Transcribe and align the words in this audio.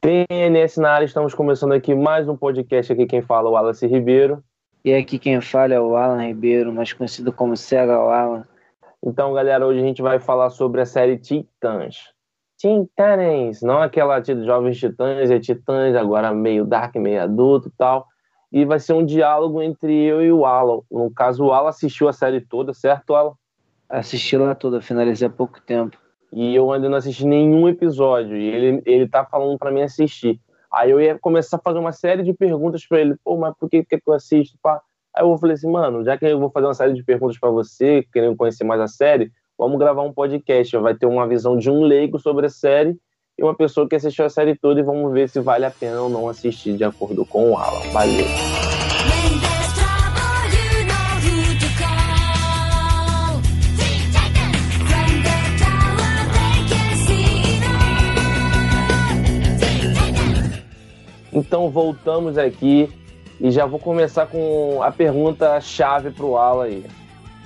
TNS 0.00 0.78
na 0.78 0.92
área, 0.92 1.04
estamos 1.04 1.34
começando 1.34 1.72
aqui 1.72 1.94
mais 1.94 2.26
um 2.26 2.34
podcast. 2.34 2.90
Aqui 2.90 3.04
quem 3.04 3.20
fala 3.20 3.48
é 3.48 3.50
o 3.50 3.52
Wallace 3.52 3.86
Ribeiro. 3.86 4.42
E 4.82 4.94
aqui 4.94 5.18
quem 5.18 5.38
fala 5.42 5.74
é 5.74 5.80
o 5.80 5.94
Alan 5.94 6.26
Ribeiro, 6.26 6.72
mais 6.72 6.90
conhecido 6.94 7.30
como 7.30 7.54
Cega 7.54 7.96
Alan. 7.96 8.46
Então, 9.04 9.34
galera, 9.34 9.66
hoje 9.66 9.80
a 9.80 9.82
gente 9.82 10.00
vai 10.00 10.18
falar 10.18 10.48
sobre 10.48 10.80
a 10.80 10.86
série 10.86 11.18
Titãs. 11.18 11.96
Titãs, 12.56 13.60
não 13.60 13.82
aquela 13.82 14.20
de 14.20 14.42
Jovens 14.42 14.78
Titãs, 14.78 15.30
é 15.30 15.38
Titãs, 15.38 15.94
agora 15.94 16.32
meio 16.32 16.64
dark, 16.64 16.96
meio 16.96 17.22
adulto 17.22 17.68
e 17.68 17.72
tal. 17.72 18.06
E 18.50 18.64
vai 18.64 18.80
ser 18.80 18.94
um 18.94 19.04
diálogo 19.04 19.60
entre 19.60 19.92
eu 19.92 20.22
e 20.22 20.32
o 20.32 20.46
Alan. 20.46 20.80
No 20.90 21.10
caso, 21.10 21.44
o 21.44 21.52
Alan 21.52 21.68
assistiu 21.68 22.08
a 22.08 22.12
série 22.14 22.40
toda, 22.40 22.72
certo, 22.72 23.14
Alan? 23.14 23.34
Assisti 23.86 24.38
lá 24.38 24.54
toda, 24.54 24.80
finalizei 24.80 25.28
há 25.28 25.30
pouco 25.30 25.60
tempo. 25.60 25.98
E 26.32 26.54
eu 26.54 26.72
ainda 26.72 26.88
não 26.88 26.96
assisti 26.96 27.26
nenhum 27.26 27.68
episódio. 27.68 28.36
E 28.36 28.48
ele, 28.48 28.82
ele 28.86 29.08
tá 29.08 29.24
falando 29.24 29.58
para 29.58 29.70
mim 29.70 29.82
assistir. 29.82 30.40
Aí 30.72 30.90
eu 30.90 31.00
ia 31.00 31.18
começar 31.18 31.56
a 31.56 31.60
fazer 31.60 31.78
uma 31.78 31.92
série 31.92 32.22
de 32.22 32.32
perguntas 32.32 32.86
para 32.86 33.00
ele. 33.00 33.16
Pô, 33.24 33.36
mas 33.36 33.54
por 33.58 33.68
que, 33.68 33.84
que 33.84 34.00
eu 34.06 34.12
assisto? 34.12 34.56
Pá? 34.62 34.80
Aí 35.14 35.24
eu 35.24 35.36
falei 35.38 35.54
assim, 35.54 35.70
mano, 35.70 36.04
já 36.04 36.16
que 36.16 36.24
eu 36.24 36.38
vou 36.38 36.50
fazer 36.50 36.66
uma 36.66 36.74
série 36.74 36.94
de 36.94 37.02
perguntas 37.02 37.38
para 37.38 37.50
você, 37.50 38.06
querendo 38.12 38.36
conhecer 38.36 38.62
mais 38.62 38.80
a 38.80 38.86
série, 38.86 39.32
vamos 39.58 39.78
gravar 39.78 40.02
um 40.02 40.12
podcast. 40.12 40.76
Vai 40.76 40.94
ter 40.94 41.06
uma 41.06 41.26
visão 41.26 41.56
de 41.56 41.68
um 41.68 41.82
leigo 41.82 42.18
sobre 42.18 42.46
a 42.46 42.50
série 42.50 42.96
e 43.36 43.42
uma 43.42 43.54
pessoa 43.54 43.88
que 43.88 43.96
assistiu 43.96 44.24
a 44.24 44.30
série 44.30 44.54
toda 44.54 44.78
e 44.78 44.84
vamos 44.84 45.12
ver 45.12 45.28
se 45.28 45.40
vale 45.40 45.64
a 45.64 45.70
pena 45.70 46.02
ou 46.02 46.08
não 46.08 46.28
assistir 46.28 46.76
de 46.76 46.84
acordo 46.84 47.24
com 47.26 47.50
o 47.50 47.56
Alan. 47.56 47.80
Valeu. 47.92 48.79
Então 61.50 61.68
voltamos 61.68 62.38
aqui 62.38 62.88
e 63.40 63.50
já 63.50 63.66
vou 63.66 63.80
começar 63.80 64.24
com 64.28 64.80
a 64.84 64.92
pergunta 64.92 65.60
chave 65.60 66.12
para 66.12 66.24
o 66.24 66.38
Alan 66.38 66.62
aí. 66.62 66.86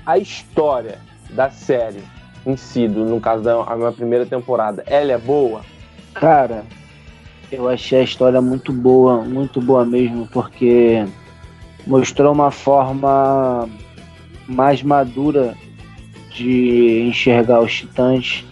A 0.05 0.19
história 0.19 0.99
da 1.31 1.49
série 1.49 2.03
em 2.45 2.55
si, 2.55 2.87
no 2.87 3.19
caso 3.19 3.43
da 3.43 3.65
minha 3.75 3.93
primeira 3.93 4.27
temporada, 4.27 4.85
ela 4.87 5.11
é 5.11 5.17
boa? 5.17 5.63
Cara, 6.13 6.67
eu 7.51 7.67
achei 7.67 8.01
a 8.01 8.03
história 8.03 8.43
muito 8.43 8.75
boa, 8.75 9.23
muito 9.23 9.59
boa 9.59 9.87
mesmo, 9.87 10.29
porque 10.31 11.07
mostrou 11.87 12.31
uma 12.35 12.51
forma 12.51 13.67
mais 14.47 14.83
madura 14.83 15.55
de 16.35 17.07
enxergar 17.09 17.63
os 17.63 17.73
titãs, 17.75 18.45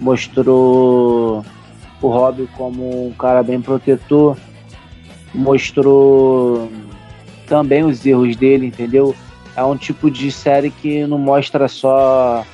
mostrou 0.00 1.44
o 2.02 2.08
Rob 2.08 2.48
como 2.56 3.06
um 3.06 3.12
cara 3.12 3.44
bem 3.44 3.60
protetor, 3.60 4.36
mostrou 5.34 6.70
também 7.46 7.84
os 7.84 8.04
erros 8.04 8.36
dele, 8.36 8.66
entendeu? 8.66 9.14
É 9.56 9.64
um 9.64 9.76
tipo 9.76 10.10
de 10.10 10.30
série 10.30 10.70
que 10.70 11.06
não 11.06 11.18
mostra 11.18 11.66
só 11.68 12.44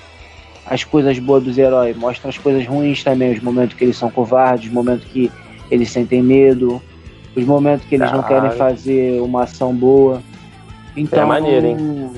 as 0.66 0.82
coisas 0.82 1.18
boas 1.18 1.44
dos 1.44 1.58
heróis, 1.58 1.96
mostra 1.96 2.30
as 2.30 2.38
coisas 2.38 2.66
ruins 2.66 3.04
também, 3.04 3.32
os 3.32 3.42
momentos 3.42 3.76
que 3.76 3.84
eles 3.84 3.96
são 3.96 4.10
covardes, 4.10 4.68
os 4.68 4.72
momentos 4.72 5.04
que 5.04 5.30
eles 5.70 5.90
sentem 5.90 6.22
medo, 6.22 6.80
os 7.36 7.44
momentos 7.44 7.86
que 7.86 7.96
eles 7.96 8.08
Caralho. 8.08 8.22
não 8.22 8.28
querem 8.28 8.58
fazer 8.58 9.20
uma 9.20 9.42
ação 9.42 9.74
boa. 9.74 10.22
Então, 10.96 11.22
é 11.22 11.26
maneiro, 11.26 11.66
hein? 11.66 12.10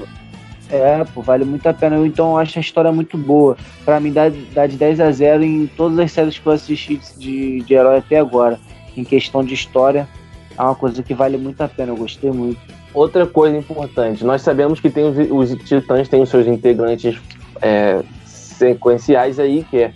É, 0.71 1.05
pô, 1.05 1.23
vale 1.23 1.45
muito 1.45 1.67
a 1.69 1.75
pena. 1.75 1.97
Eu 1.97 2.07
então 2.07 2.37
acho 2.37 2.59
a 2.59 2.61
história 2.61 2.93
muito 2.93 3.17
boa. 3.17 3.57
Pra 3.84 4.01
mim, 4.01 4.12
dá, 4.12 4.31
dá 4.53 4.67
de 4.67 4.77
10 4.77 5.01
a 5.01 5.11
0 5.11 5.43
em 5.43 5.67
todas 5.67 5.99
as 5.99 6.12
séries 6.12 6.39
que 6.39 6.47
eu 6.47 6.53
assisti 6.53 7.01
de, 7.17 7.61
de 7.62 7.75
herói 7.75 7.99
até 7.99 8.19
agora. 8.19 8.59
Em 8.97 9.05
questão 9.05 9.45
de 9.45 9.55
história, 9.55 10.09
é 10.59 10.62
uma 10.62 10.75
coisa 10.75 11.03
que 11.03 11.15
vale 11.15 11.37
muito 11.37 11.61
a 11.61 11.69
pena. 11.69 11.93
Eu 11.93 11.97
gostei 11.97 12.31
muito. 12.31 12.61
Outra 12.95 13.27
coisa 13.27 13.57
importante, 13.57 14.25
nós 14.25 14.41
sabemos 14.41 14.81
que 14.81 14.89
tem 14.89 15.05
os, 15.05 15.17
os 15.53 15.65
Titãs 15.65 16.09
têm 16.09 16.22
os 16.22 16.31
seus 16.31 16.47
integrantes 16.47 17.21
é, 17.61 18.03
sequenciais 18.25 19.39
aí, 19.39 19.67
que 19.69 19.78
é, 19.78 19.93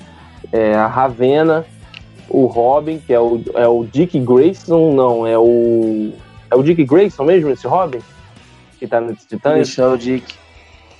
é, 0.53 0.75
a 0.75 0.87
Ravena, 0.87 1.65
o 2.29 2.45
Robin, 2.45 2.99
que 2.99 3.13
é 3.13 3.19
o, 3.19 3.41
é 3.55 3.67
o 3.67 3.85
Dick 3.85 4.19
Grayson, 4.21 4.93
não, 4.93 5.27
é 5.27 5.39
o. 5.39 6.13
É 6.51 6.57
o 6.57 6.63
Dick 6.63 6.85
Grayson 6.85 7.25
mesmo, 7.25 7.51
esse 7.51 7.67
Robin? 7.67 8.01
Que 8.79 8.87
tá 8.87 9.01
nos 9.01 9.25
Titãs? 9.25 9.69
Isso 9.69 9.81
é 9.81 9.87
o 9.87 9.97
Dick. 9.97 10.35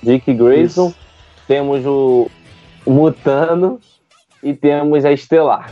Dick 0.01 0.33
Grayson. 0.33 0.87
Isso. 0.87 0.95
Temos 1.47 1.85
o, 1.85 2.31
o 2.85 2.91
Mutano 2.91 3.79
e 4.41 4.53
temos 4.53 5.03
a 5.05 5.11
Estelar. 5.11 5.71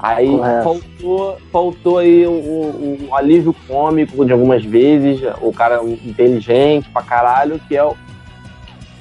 Aí 0.00 0.28
faltou, 0.62 1.38
faltou 1.50 1.98
aí 1.98 2.24
o, 2.24 2.30
o, 2.30 3.08
o, 3.08 3.14
alívio 3.14 3.54
cômico 3.66 4.24
de 4.24 4.32
algumas 4.32 4.64
vezes, 4.64 5.20
o 5.40 5.52
cara 5.52 5.82
inteligente 5.82 6.88
pra 6.90 7.02
caralho, 7.02 7.60
que 7.66 7.76
é 7.76 7.84
o, 7.84 7.96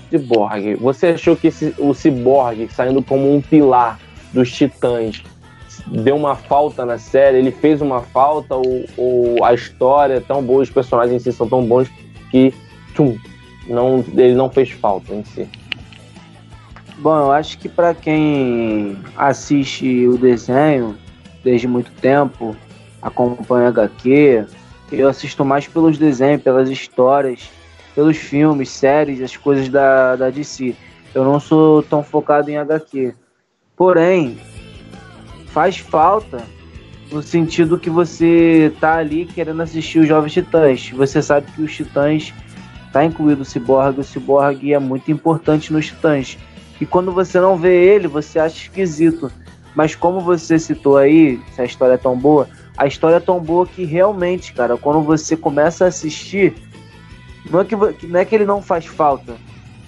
Cyborg, 0.10 0.76
você 0.76 1.08
achou 1.08 1.36
que 1.36 1.48
esse, 1.48 1.76
o 1.78 1.94
Cyborg, 1.94 2.68
saindo 2.72 3.04
como 3.04 3.34
um 3.34 3.42
pilar 3.42 4.00
dos 4.34 4.52
Titãs, 4.52 5.22
deu 5.86 6.16
uma 6.16 6.36
falta 6.36 6.86
na 6.86 6.98
série? 6.98 7.38
Ele 7.38 7.52
fez 7.52 7.82
uma 7.82 8.02
falta 8.02 8.56
ou, 8.56 8.86
ou 8.96 9.44
a 9.44 9.54
história 9.54 10.16
é 10.16 10.20
tão 10.20 10.42
boa, 10.42 10.64
os 10.64 10.70
personagens 10.70 11.22
em 11.22 11.32
si 11.32 11.36
são 11.36 11.48
tão 11.48 11.64
bons 11.64 11.90
que 12.32 12.54
tchum, 12.94 13.18
não, 13.68 14.04
ele 14.14 14.34
não 14.34 14.50
fez 14.50 14.72
falta 14.72 15.14
em 15.14 15.24
si? 15.24 15.48
Bom, 16.98 17.18
eu 17.18 17.32
acho 17.32 17.58
que 17.60 17.70
para 17.70 17.94
quem 17.94 18.98
assiste 19.16 20.08
o 20.08 20.18
desenho 20.18 20.98
desde 21.44 21.68
muito 21.68 21.92
tempo, 22.02 22.56
acompanha 23.02 23.70
HQ, 23.70 24.46
eu 24.92 25.08
assisto 25.08 25.46
mais 25.46 25.68
pelos 25.68 25.98
desenhos, 25.98 26.42
pelas 26.42 26.70
histórias 26.70 27.50
pelos 27.98 28.16
filmes, 28.16 28.70
séries, 28.70 29.24
as 29.24 29.36
coisas 29.36 29.70
da, 29.70 30.16
da 30.16 30.30
DC. 30.30 30.76
Eu 31.16 31.24
não 31.24 31.40
sou 31.40 31.82
tão 31.82 32.04
focado 32.04 32.48
em 32.52 32.56
HQ. 32.56 33.16
Porém, 33.76 34.38
faz 35.48 35.80
falta 35.80 36.44
no 37.12 37.24
sentido 37.24 37.80
que 37.80 37.90
você 37.90 38.72
tá 38.80 38.98
ali 38.98 39.26
querendo 39.26 39.64
assistir 39.64 39.98
os 39.98 40.08
Jovens 40.08 40.34
Titãs. 40.34 40.92
Você 40.92 41.24
sabe 41.24 41.52
que 41.52 41.64
os 41.64 41.76
Titãs 41.76 42.32
tá 42.94 43.04
incluído 43.04 43.42
o 43.42 43.46
Cyborg, 43.46 44.00
o 44.00 44.04
Cyborg 44.04 44.72
é 44.72 44.78
muito 44.78 45.12
importante 45.12 45.74
nos 45.74 45.88
Titãs. 45.88 46.38
E 46.80 46.86
quando 46.86 47.12
você 47.12 47.40
não 47.40 47.58
vê 47.58 47.76
ele, 47.76 48.08
você 48.08 48.40
acha 48.40 48.56
esquisito. 48.56 49.32
Mas 49.76 49.96
como 49.96 50.20
você 50.20 50.58
citou 50.58 50.98
aí, 50.98 51.40
se 51.54 51.62
a 51.62 51.66
história 51.66 51.94
é 51.94 51.98
tão 51.98 52.18
boa, 52.18 52.48
a 52.78 52.88
história 52.88 53.18
é 53.18 53.20
tão 53.20 53.40
boa 53.40 53.66
que 53.66 53.84
realmente, 53.84 54.54
cara, 54.54 54.78
quando 54.78 55.02
você 55.02 55.36
começa 55.36 55.86
a 55.86 55.88
assistir, 55.88 56.54
não 57.50 57.62
é 57.62 57.66
que, 57.66 57.76
não 57.76 58.20
é 58.20 58.26
que 58.26 58.36
ele 58.36 58.46
não 58.46 58.62
faz 58.62 58.86
falta, 58.86 59.36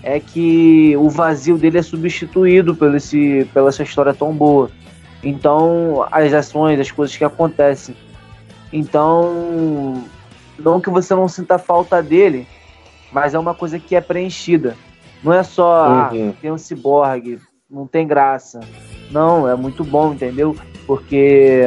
é 0.01 0.19
que 0.19 0.95
o 0.97 1.09
vazio 1.09 1.57
dele 1.57 1.77
é 1.77 1.81
substituído 1.81 2.75
pelo 2.75 2.97
esse, 2.97 3.47
pela 3.53 3.69
essa 3.69 3.83
história 3.83 4.13
tão 4.13 4.33
boa. 4.33 4.71
Então, 5.23 6.07
as 6.11 6.33
ações, 6.33 6.79
as 6.79 6.91
coisas 6.91 7.15
que 7.15 7.23
acontecem. 7.23 7.95
Então, 8.71 10.03
não 10.57 10.79
que 10.79 10.89
você 10.89 11.13
não 11.13 11.27
sinta 11.27 11.57
falta 11.57 12.01
dele, 12.01 12.47
mas 13.11 13.33
é 13.33 13.39
uma 13.39 13.53
coisa 13.53 13.79
que 13.79 13.95
é 13.95 14.01
preenchida. 14.01 14.75
Não 15.23 15.33
é 15.33 15.43
só, 15.43 15.85
ah, 15.85 16.09
uhum. 16.13 16.29
ah, 16.29 16.33
tem 16.41 16.51
um 16.51 16.57
ciborgue, 16.57 17.39
não 17.69 17.85
tem 17.85 18.07
graça. 18.07 18.59
Não, 19.11 19.47
é 19.47 19.55
muito 19.55 19.83
bom, 19.83 20.13
entendeu? 20.13 20.55
Porque 20.87 21.63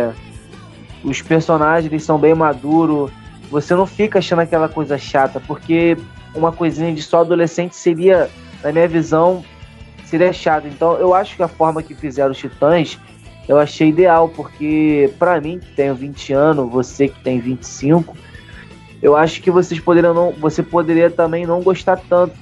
os 1.05 1.21
personagens 1.21 1.93
eles 1.93 2.05
são 2.05 2.19
bem 2.19 2.35
maduros, 2.35 3.11
você 3.51 3.75
não 3.75 3.87
fica 3.87 4.19
achando 4.19 4.41
aquela 4.41 4.69
coisa 4.69 4.97
chata, 4.97 5.41
porque 5.41 5.97
uma 6.35 6.51
coisinha 6.53 6.93
de 6.95 7.03
só 7.03 7.21
adolescente 7.21 7.77
seria, 7.77 8.31
na 8.63 8.73
minha 8.73 8.89
visão, 8.89 9.45
seria 10.05 10.33
chato. 10.33 10.67
Então 10.67 10.95
eu 10.95 11.13
acho 11.13 11.37
que 11.37 11.43
a 11.43 11.49
forma 11.49 11.83
que 11.83 11.95
fizeram 11.95 12.33
os 12.33 12.39
Titãs 12.39 12.99
eu 13.49 13.59
achei 13.59 13.89
ideal, 13.89 14.29
porque 14.29 15.13
para 15.19 15.41
mim 15.41 15.59
que 15.59 15.75
tenho 15.75 15.95
20 15.95 16.33
anos, 16.33 16.71
você 16.71 17.09
que 17.09 17.21
tem 17.23 17.41
25, 17.41 18.17
eu 19.03 19.17
acho 19.17 19.43
que 19.43 19.51
vocês 19.51 19.81
poderiam 19.81 20.15
não, 20.15 20.31
você 20.33 20.63
poderia 20.63 21.11
também 21.11 21.45
não 21.45 21.61
gostar 21.61 22.01
tanto 22.09 22.35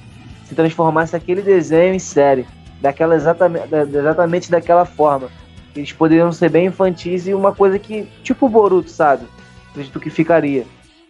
se 0.51 0.55
transformasse 0.55 1.15
aquele 1.15 1.41
desenho 1.41 1.93
em 1.93 1.99
série, 1.99 2.45
daquela 2.81 3.15
exatamente, 3.15 3.73
exatamente 3.73 4.51
daquela 4.51 4.83
forma. 4.83 5.29
Eles 5.73 5.93
poderiam 5.93 6.29
ser 6.33 6.49
bem 6.49 6.65
infantis 6.65 7.25
e 7.25 7.33
uma 7.33 7.55
coisa 7.55 7.79
que, 7.79 8.05
tipo 8.21 8.47
o 8.47 8.49
Boruto, 8.49 8.89
sabe? 8.89 9.25
Acredito 9.69 9.97
que 9.97 10.09
ficaria. 10.09 10.65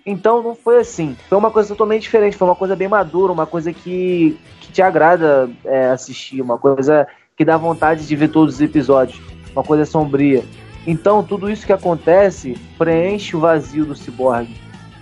Então 0.05 0.43
não 0.43 0.53
foi 0.53 0.79
assim. 0.79 1.17
Foi 1.27 1.39
uma 1.39 1.49
coisa 1.49 1.69
totalmente 1.69 2.03
diferente. 2.03 2.37
Foi 2.37 2.47
uma 2.47 2.55
coisa 2.55 2.75
bem 2.75 2.87
madura, 2.87 3.33
uma 3.33 3.47
coisa 3.47 3.73
que, 3.73 4.37
que 4.59 4.71
te 4.71 4.81
agrada 4.83 5.49
é, 5.65 5.87
assistir, 5.87 6.39
uma 6.39 6.59
coisa 6.59 7.07
que 7.35 7.43
dá 7.43 7.57
vontade 7.57 8.05
de 8.05 8.15
ver 8.15 8.27
todos 8.27 8.55
os 8.55 8.61
episódios, 8.61 9.19
uma 9.53 9.63
coisa 9.63 9.85
sombria. 9.85 10.43
Então 10.85 11.23
tudo 11.23 11.49
isso 11.49 11.65
que 11.65 11.73
acontece 11.73 12.55
preenche 12.77 13.35
o 13.35 13.39
vazio 13.39 13.85
do 13.85 13.95
Cyborg. 13.95 14.47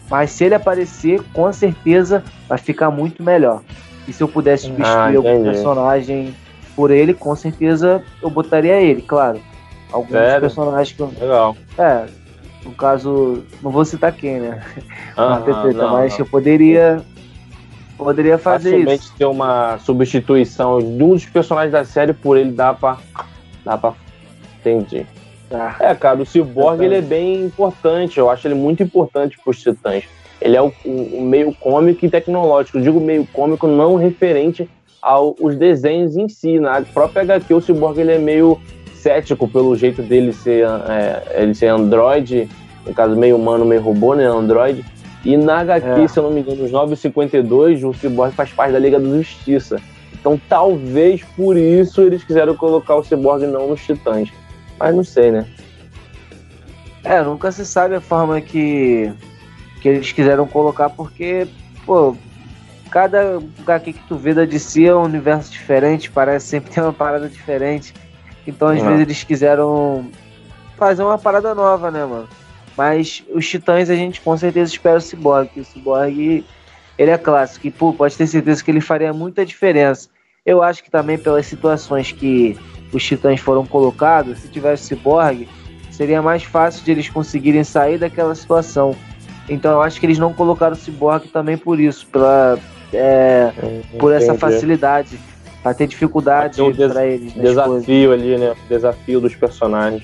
Mas 0.09 0.31
se 0.31 0.45
ele 0.45 0.55
aparecer, 0.55 1.21
com 1.33 1.51
certeza 1.51 2.23
vai 2.47 2.57
ficar 2.57 2.89
muito 2.89 3.21
melhor. 3.21 3.61
E 4.09 4.13
se 4.13 4.23
eu 4.23 4.27
pudesse 4.27 4.63
substituir 4.63 4.87
ah, 4.89 5.15
algum 5.15 5.43
personagem 5.43 6.35
por 6.75 6.89
ele, 6.89 7.13
com 7.13 7.35
certeza 7.35 8.03
eu 8.23 8.29
botaria 8.31 8.81
ele, 8.81 9.03
claro. 9.03 9.39
Alguns 9.91 10.11
Sério? 10.11 10.41
personagens 10.41 10.95
que 10.95 10.99
eu. 10.99 11.13
Legal. 11.19 11.55
É, 11.77 12.05
no 12.65 12.71
caso, 12.71 13.43
não 13.61 13.69
vou 13.69 13.85
citar 13.85 14.11
quem, 14.11 14.39
né? 14.39 14.63
Ah, 15.15 15.39
não, 15.45 15.91
mas 15.91 16.13
não. 16.13 16.19
eu 16.19 16.25
poderia. 16.25 17.01
Poderia 17.97 18.37
fazer 18.37 18.71
Facilmente 18.71 19.03
isso. 19.03 19.13
ter 19.17 19.25
uma 19.25 19.77
substituição 19.79 20.79
de 20.79 21.03
um 21.03 21.09
dos 21.09 21.25
personagens 21.25 21.73
da 21.73 21.83
série 21.83 22.13
por 22.13 22.37
ele 22.37 22.51
dá 22.51 22.73
pra. 22.73 22.97
Dá 23.63 23.77
pra. 23.77 23.93
Entendi. 24.59 25.05
Ah, 25.51 25.75
é, 25.79 25.93
cara, 25.93 26.21
o 26.21 26.25
Cyborg 26.25 26.81
ele 26.81 26.95
é 26.95 27.01
bem 27.01 27.45
importante. 27.45 28.17
Eu 28.17 28.29
acho 28.29 28.47
ele 28.47 28.55
muito 28.55 28.81
importante 28.81 29.37
pros 29.43 29.61
titãs. 29.61 30.05
Ele 30.41 30.55
é 30.55 30.61
o, 30.61 30.71
o, 30.85 31.21
meio 31.21 31.53
cômico 31.53 32.05
e 32.05 32.09
tecnológico. 32.09 32.77
Eu 32.77 32.81
digo 32.81 32.99
meio 32.99 33.27
cômico 33.33 33.67
não 33.67 33.95
referente 33.95 34.69
aos 35.01 35.55
desenhos 35.55 36.15
em 36.15 36.29
si. 36.29 36.59
Na 36.59 36.81
própria 36.81 37.23
HQ, 37.23 37.53
o 37.53 37.61
Cyborg 37.61 37.99
ele 37.99 38.13
é 38.13 38.17
meio 38.17 38.59
cético 38.93 39.47
pelo 39.47 39.75
jeito 39.75 40.01
dele 40.01 40.33
ser, 40.33 40.65
é, 40.65 41.41
ele 41.41 41.53
ser 41.53 41.67
android, 41.67 42.49
no 42.85 42.93
caso 42.93 43.15
meio 43.15 43.35
humano, 43.35 43.65
meio 43.65 43.81
robô, 43.81 44.13
né, 44.13 44.25
android. 44.25 44.83
E 45.23 45.35
na 45.35 45.59
HQ, 45.59 46.01
é. 46.01 46.07
se 46.07 46.17
eu 46.17 46.23
não 46.23 46.31
me 46.31 46.41
engano, 46.41 46.61
nos 46.61 46.71
952, 46.71 47.83
o 47.83 47.93
Cyborg 47.93 48.33
faz 48.33 48.51
parte 48.51 48.71
da 48.71 48.79
Liga 48.79 48.99
da 48.99 49.09
Justiça. 49.09 49.81
Então 50.13 50.39
talvez 50.49 51.23
por 51.35 51.57
isso 51.57 52.01
eles 52.01 52.23
quiseram 52.23 52.55
colocar 52.55 52.95
o 52.95 53.03
Cyborg 53.03 53.45
não 53.45 53.67
nos 53.67 53.81
Titãs. 53.85 54.29
Mas 54.77 54.95
não 54.95 55.03
sei, 55.03 55.31
né? 55.31 55.45
É, 57.03 57.21
nunca 57.21 57.51
se 57.51 57.65
sabe 57.65 57.95
a 57.95 58.01
forma 58.01 58.39
que, 58.41 59.11
que 59.81 59.89
eles 59.89 60.11
quiseram 60.11 60.47
colocar, 60.47 60.89
porque, 60.89 61.47
pô, 61.85 62.15
cada 62.89 63.39
HQ 63.59 63.93
que 63.93 64.07
tu 64.07 64.15
vê 64.15 64.33
da 64.33 64.45
DC 64.45 64.85
é 64.85 64.95
um 64.95 65.03
universo 65.03 65.51
diferente, 65.51 66.11
parece 66.11 66.47
sempre 66.47 66.71
ter 66.71 66.81
uma 66.81 66.93
parada 66.93 67.27
diferente. 67.27 67.93
Então, 68.45 68.67
às 68.67 68.79
uhum. 68.79 68.87
vezes, 68.87 69.01
eles 69.01 69.23
quiseram 69.23 70.09
fazer 70.77 71.03
uma 71.03 71.17
parada 71.17 71.53
nova, 71.53 71.91
né, 71.91 72.05
mano? 72.05 72.27
Mas 72.75 73.23
os 73.33 73.47
Titãs 73.47 73.89
a 73.89 73.95
gente 73.95 74.21
com 74.21 74.37
certeza 74.37 74.71
espera 74.71 74.97
o 74.97 75.01
Cyborg. 75.01 75.49
O 75.59 75.65
Cyborg, 75.65 76.45
ele 76.97 77.11
é 77.11 77.17
clássico. 77.17 77.67
E, 77.67 77.71
pô, 77.71 77.91
pode 77.91 78.15
ter 78.15 78.25
certeza 78.25 78.63
que 78.63 78.71
ele 78.71 78.79
faria 78.79 79.11
muita 79.11 79.45
diferença. 79.45 80.09
Eu 80.45 80.63
acho 80.63 80.81
que 80.83 80.89
também 80.89 81.17
pelas 81.17 81.45
situações 81.45 82.11
que 82.11 82.57
os 82.93 83.03
Titãs 83.03 83.39
foram 83.39 83.65
colocados, 83.65 84.39
se 84.39 84.47
tivesse 84.47 84.95
Cyborg, 84.95 85.47
seria 85.91 86.21
mais 86.21 86.43
fácil 86.43 86.83
de 86.85 86.91
eles 86.91 87.09
conseguirem 87.09 87.63
sair 87.63 87.97
daquela 87.97 88.33
situação. 88.33 88.95
Então 89.49 89.71
eu 89.73 89.81
acho 89.81 89.99
que 89.99 90.05
eles 90.05 90.19
não 90.19 90.33
colocaram 90.33 90.73
o 90.73 90.77
Cyborg 90.77 91.27
também 91.27 91.57
por 91.57 91.79
isso, 91.79 92.05
pela, 92.07 92.57
é, 92.93 93.51
por 93.97 94.13
essa 94.13 94.35
facilidade. 94.35 95.19
Vai 95.63 95.73
ter 95.73 95.87
dificuldade 95.87 96.61
para 96.87 97.05
eles. 97.05 97.33
Desafio 97.33 98.13
ali, 98.13 98.37
né? 98.37 98.55
Desafio 98.69 99.19
dos 99.19 99.35
personagens. 99.35 100.03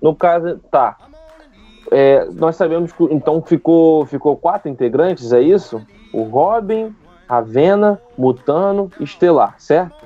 No 0.00 0.14
caso, 0.14 0.58
tá. 0.70 0.96
É, 1.90 2.24
nós 2.32 2.56
sabemos 2.56 2.90
que 2.92 3.04
então 3.04 3.42
ficou, 3.42 4.06
ficou 4.06 4.36
quatro 4.36 4.70
integrantes, 4.70 5.32
é 5.32 5.40
isso? 5.40 5.84
O 6.12 6.22
Robin, 6.22 6.94
Ravena, 7.28 8.00
Mutano 8.16 8.90
e 8.98 9.04
Estelar, 9.04 9.54
certo? 9.58 10.04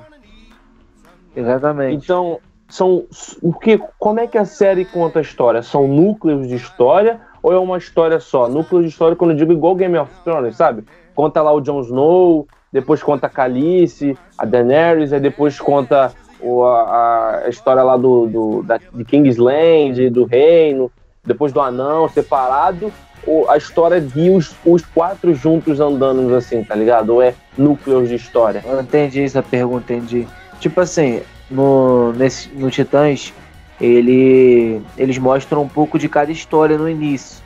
Exatamente. 1.35 2.03
Então, 2.03 2.39
são 2.67 3.05
o 3.41 3.53
que 3.53 3.79
como 3.97 4.19
é 4.19 4.27
que 4.27 4.37
a 4.37 4.43
série 4.43 4.83
conta 4.83 5.19
a 5.19 5.21
história? 5.21 5.61
São 5.61 5.87
núcleos 5.87 6.47
de 6.47 6.55
história 6.55 7.21
ou 7.41 7.53
é 7.53 7.57
uma 7.57 7.77
história 7.77 8.19
só? 8.19 8.49
Núcleos 8.49 8.83
de 8.83 8.89
história 8.89 9.15
quando 9.15 9.31
eu 9.31 9.37
digo 9.37 9.53
igual 9.53 9.75
Game 9.75 9.97
of 9.97 10.11
Thrones, 10.23 10.57
sabe? 10.57 10.83
Conta 11.15 11.41
lá 11.41 11.53
o 11.53 11.61
Jon 11.61 11.79
Snow, 11.81 12.45
depois 12.71 13.01
conta 13.01 13.27
a 13.27 13.29
Calice, 13.29 14.17
a 14.37 14.45
Daenerys, 14.45 15.13
aí 15.13 15.19
depois 15.19 15.59
conta 15.59 16.11
o, 16.39 16.63
a, 16.63 17.43
a, 17.45 17.49
história 17.49 17.83
lá 17.83 17.97
do, 17.97 18.27
do 18.27 18.63
da, 18.63 18.77
de 18.77 19.03
Kingsland, 19.05 20.09
do 20.09 20.25
reino, 20.25 20.91
depois 21.25 21.51
do 21.51 21.61
anão 21.61 22.07
separado, 22.07 22.91
ou 23.25 23.49
a 23.49 23.57
história 23.57 23.99
de 23.99 24.29
os, 24.29 24.55
os 24.65 24.83
quatro 24.85 25.33
juntos 25.33 25.79
andando 25.79 26.33
assim, 26.35 26.63
tá 26.63 26.75
ligado? 26.75 27.09
Ou 27.15 27.21
é 27.21 27.33
núcleos 27.57 28.09
de 28.09 28.15
história? 28.15 28.63
Eu 28.65 28.79
entendi 28.79 29.23
essa 29.23 29.43
pergunta, 29.43 29.93
entendi. 29.93 30.27
Tipo 30.59 30.81
assim, 30.81 31.21
no, 31.49 32.13
nesse, 32.13 32.49
no 32.49 32.69
Titãs, 32.71 33.33
ele, 33.79 34.81
eles 34.97 35.17
mostram 35.17 35.63
um 35.63 35.67
pouco 35.67 35.99
de 35.99 36.07
cada 36.07 36.31
história 36.31 36.77
no 36.77 36.89
início. 36.89 37.43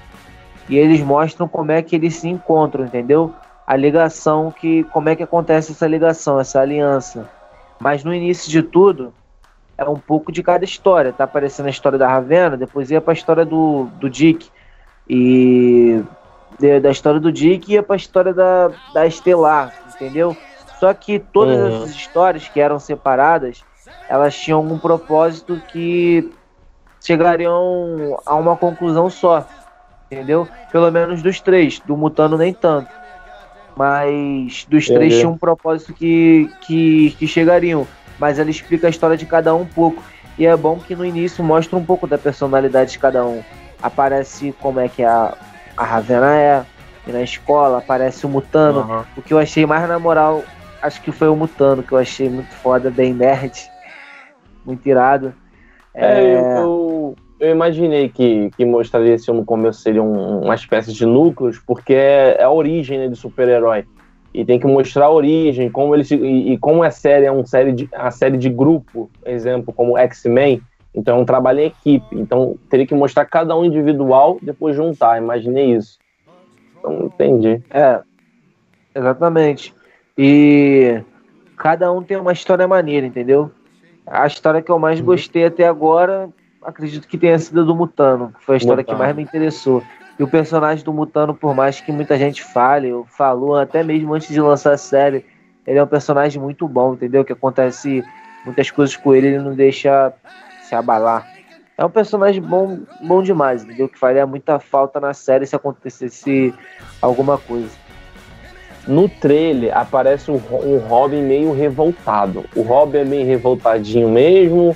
E 0.69 0.77
eles 0.77 1.01
mostram 1.01 1.47
como 1.47 1.71
é 1.71 1.81
que 1.81 1.95
eles 1.95 2.15
se 2.15 2.29
encontram, 2.29 2.85
entendeu? 2.85 3.33
A 3.67 3.75
ligação 3.75 4.51
que. 4.51 4.83
como 4.85 5.09
é 5.09 5.15
que 5.15 5.23
acontece 5.23 5.71
essa 5.71 5.87
ligação, 5.87 6.39
essa 6.39 6.61
aliança. 6.61 7.29
Mas 7.81 8.03
no 8.03 8.13
início 8.13 8.51
de 8.51 8.61
tudo, 8.61 9.11
é 9.75 9.83
um 9.83 9.97
pouco 9.97 10.31
de 10.31 10.43
cada 10.43 10.63
história. 10.63 11.11
Tá 11.11 11.23
aparecendo 11.23 11.65
a 11.65 11.71
história 11.71 11.97
da 11.97 12.07
Ravena, 12.07 12.55
depois 12.55 12.91
ia 12.91 13.01
pra 13.01 13.11
história 13.11 13.43
do, 13.43 13.85
do 13.99 14.07
Dick. 14.07 14.51
E 15.09 16.03
de, 16.59 16.79
da 16.79 16.91
história 16.91 17.19
do 17.19 17.31
Dick 17.31 17.73
ia 17.73 17.81
pra 17.81 17.95
história 17.95 18.35
da, 18.35 18.69
da 18.93 19.07
Estelar, 19.07 19.73
entendeu? 19.95 20.37
Só 20.79 20.93
que 20.93 21.17
todas 21.17 21.57
uhum. 21.57 21.67
essas 21.75 21.89
histórias 21.95 22.47
que 22.47 22.59
eram 22.59 22.77
separadas, 22.79 23.63
elas 24.07 24.37
tinham 24.37 24.61
um 24.61 24.77
propósito 24.77 25.59
que 25.71 26.31
chegariam 27.01 28.15
a 28.27 28.35
uma 28.35 28.55
conclusão 28.55 29.09
só, 29.09 29.47
entendeu? 30.05 30.47
Pelo 30.71 30.91
menos 30.91 31.23
dos 31.23 31.41
três, 31.41 31.79
do 31.79 31.97
Mutano 31.97 32.37
nem 32.37 32.53
tanto 32.53 33.00
mas 33.75 34.65
dos 34.69 34.85
Entendi. 34.85 34.93
três 34.93 35.17
tinha 35.17 35.29
um 35.29 35.37
propósito 35.37 35.93
que, 35.93 36.49
que, 36.61 37.11
que 37.17 37.27
chegariam. 37.27 37.87
Mas 38.19 38.37
ela 38.37 38.49
explica 38.49 38.87
a 38.87 38.89
história 38.89 39.17
de 39.17 39.25
cada 39.25 39.55
um 39.55 39.61
um 39.61 39.65
pouco. 39.65 40.03
E 40.37 40.45
é 40.45 40.55
bom 40.55 40.79
que 40.79 40.95
no 40.95 41.05
início 41.05 41.43
mostra 41.43 41.77
um 41.77 41.83
pouco 41.83 42.07
da 42.07 42.17
personalidade 42.17 42.91
de 42.91 42.99
cada 42.99 43.25
um. 43.25 43.41
Aparece 43.81 44.53
como 44.59 44.79
é 44.79 44.87
que 44.87 45.03
a, 45.03 45.35
a 45.75 45.83
Ravena 45.83 46.35
é, 46.35 46.65
e 47.07 47.11
na 47.11 47.21
escola 47.21 47.79
aparece 47.79 48.25
o 48.25 48.29
Mutano. 48.29 48.81
Uhum. 48.81 49.03
O 49.17 49.21
que 49.21 49.33
eu 49.33 49.39
achei 49.39 49.65
mais 49.65 49.87
na 49.87 49.97
moral, 49.97 50.43
acho 50.81 51.01
que 51.01 51.11
foi 51.11 51.29
o 51.29 51.35
Mutano, 51.35 51.83
que 51.83 51.91
eu 51.91 51.97
achei 51.97 52.29
muito 52.29 52.53
foda, 52.55 52.89
bem 52.89 53.13
nerd. 53.13 53.53
Muito 54.63 54.87
irado. 54.87 55.33
É, 55.91 56.05
é... 56.05 56.35
Eu, 56.35 56.61
eu 56.61 56.80
imaginei 57.49 58.09
que, 58.09 58.51
que 58.55 58.65
mostraria 58.65 59.15
esse 59.15 59.31
no 59.31 59.43
começo 59.43 59.81
seria 59.81 60.03
um, 60.03 60.41
uma 60.41 60.55
espécie 60.55 60.93
de 60.93 61.05
núcleos, 61.05 61.57
porque 61.59 61.93
é, 61.93 62.37
é 62.39 62.43
a 62.43 62.51
origem 62.51 62.99
né, 62.99 63.07
de 63.07 63.15
super-herói. 63.15 63.85
E 64.33 64.45
tem 64.45 64.59
que 64.59 64.67
mostrar 64.67 65.05
a 65.05 65.11
origem, 65.11 65.69
como 65.69 65.93
ele 65.95 66.03
se, 66.03 66.15
e, 66.15 66.53
e, 66.53 66.57
como 66.57 66.83
é 66.83 66.89
série, 66.89 67.25
é 67.25 67.31
uma 67.31 67.45
série 67.45 67.73
de, 67.73 67.89
a 67.91 68.11
série 68.11 68.37
de 68.37 68.49
grupo, 68.49 69.09
exemplo, 69.25 69.73
como 69.73 69.97
X-Men, 69.97 70.61
então 70.93 71.17
é 71.17 71.21
um 71.21 71.25
trabalho 71.25 71.59
em 71.59 71.65
equipe. 71.65 72.15
Então 72.17 72.57
teria 72.69 72.85
que 72.85 72.95
mostrar 72.95 73.25
cada 73.25 73.57
um 73.57 73.65
individual, 73.65 74.37
depois 74.41 74.75
juntar. 74.75 75.17
Imaginei 75.17 75.73
isso. 75.75 75.97
Então 76.77 77.05
entendi. 77.05 77.61
É, 77.69 78.01
exatamente. 78.93 79.73
E 80.17 81.01
cada 81.57 81.91
um 81.91 82.03
tem 82.03 82.17
uma 82.17 82.33
história 82.33 82.67
maneira, 82.67 83.07
entendeu? 83.07 83.51
A 84.05 84.27
história 84.27 84.61
que 84.61 84.71
eu 84.71 84.79
mais 84.79 84.99
uhum. 84.99 85.05
gostei 85.05 85.45
até 85.45 85.67
agora 85.67 86.29
acredito 86.63 87.07
que 87.07 87.17
tenha 87.17 87.37
sido 87.39 87.65
do 87.65 87.75
Mutano, 87.75 88.33
que 88.37 88.43
foi 88.45 88.55
a 88.55 88.57
história 88.57 88.81
Mutano. 88.81 88.97
que 88.97 89.03
mais 89.03 89.15
me 89.15 89.23
interessou. 89.23 89.83
E 90.19 90.23
o 90.23 90.27
personagem 90.27 90.83
do 90.83 90.93
Mutano, 90.93 91.33
por 91.33 91.55
mais 91.55 91.81
que 91.81 91.91
muita 91.91 92.17
gente 92.17 92.43
fale, 92.43 92.91
ou 92.93 93.05
falou 93.05 93.57
até 93.57 93.83
mesmo 93.83 94.13
antes 94.13 94.27
de 94.27 94.39
lançar 94.39 94.73
a 94.73 94.77
série, 94.77 95.25
ele 95.65 95.79
é 95.79 95.83
um 95.83 95.87
personagem 95.87 96.41
muito 96.41 96.67
bom, 96.67 96.93
entendeu? 96.93 97.25
Que 97.25 97.33
acontece 97.33 98.03
muitas 98.45 98.69
coisas 98.69 98.95
com 98.95 99.13
ele, 99.13 99.27
ele 99.27 99.39
não 99.39 99.53
deixa 99.53 100.13
se 100.61 100.75
abalar. 100.75 101.27
É 101.77 101.85
um 101.85 101.89
personagem 101.89 102.41
bom, 102.41 102.81
bom 103.01 103.23
demais, 103.23 103.63
entendeu? 103.63 103.89
Que 103.89 103.97
faria 103.97 104.27
muita 104.27 104.59
falta 104.59 104.99
na 104.99 105.13
série 105.13 105.47
se 105.47 105.55
acontecesse 105.55 106.53
alguma 107.01 107.37
coisa. 107.37 107.71
No 108.87 109.07
trailer 109.07 109.75
aparece 109.75 110.29
um, 110.31 110.35
um 110.35 110.77
Robin 110.79 111.21
meio 111.21 111.53
revoltado. 111.53 112.45
O 112.55 112.61
Robin 112.61 112.99
é 112.99 113.05
meio 113.05 113.25
revoltadinho 113.25 114.09
mesmo, 114.09 114.75